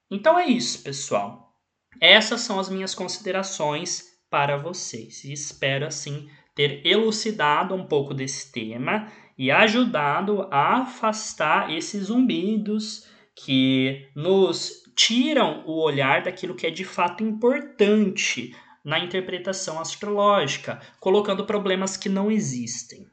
Então 0.09 0.39
é 0.39 0.47
isso, 0.47 0.81
pessoal. 0.83 1.53
Essas 2.01 2.41
são 2.41 2.59
as 2.59 2.69
minhas 2.69 2.95
considerações 2.95 4.05
para 4.29 4.57
vocês. 4.57 5.23
E 5.23 5.33
espero, 5.33 5.85
assim, 5.85 6.29
ter 6.55 6.85
elucidado 6.85 7.75
um 7.75 7.85
pouco 7.85 8.13
desse 8.13 8.51
tema 8.51 9.11
e 9.37 9.51
ajudado 9.51 10.47
a 10.49 10.81
afastar 10.81 11.71
esses 11.71 12.05
zumbidos 12.05 13.07
que 13.35 14.09
nos 14.15 14.86
tiram 14.97 15.63
o 15.67 15.79
olhar 15.79 16.23
daquilo 16.23 16.55
que 16.55 16.65
é 16.65 16.71
de 16.71 16.83
fato 16.83 17.23
importante 17.23 18.55
na 18.83 18.97
interpretação 18.97 19.79
astrológica, 19.79 20.81
colocando 20.99 21.45
problemas 21.45 21.95
que 21.95 22.09
não 22.09 22.31
existem. 22.31 23.05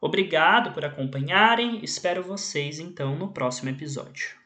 Obrigado 0.00 0.72
por 0.72 0.84
acompanharem, 0.84 1.82
espero 1.82 2.22
vocês 2.22 2.78
então 2.78 3.16
no 3.16 3.32
próximo 3.32 3.68
episódio. 3.68 4.37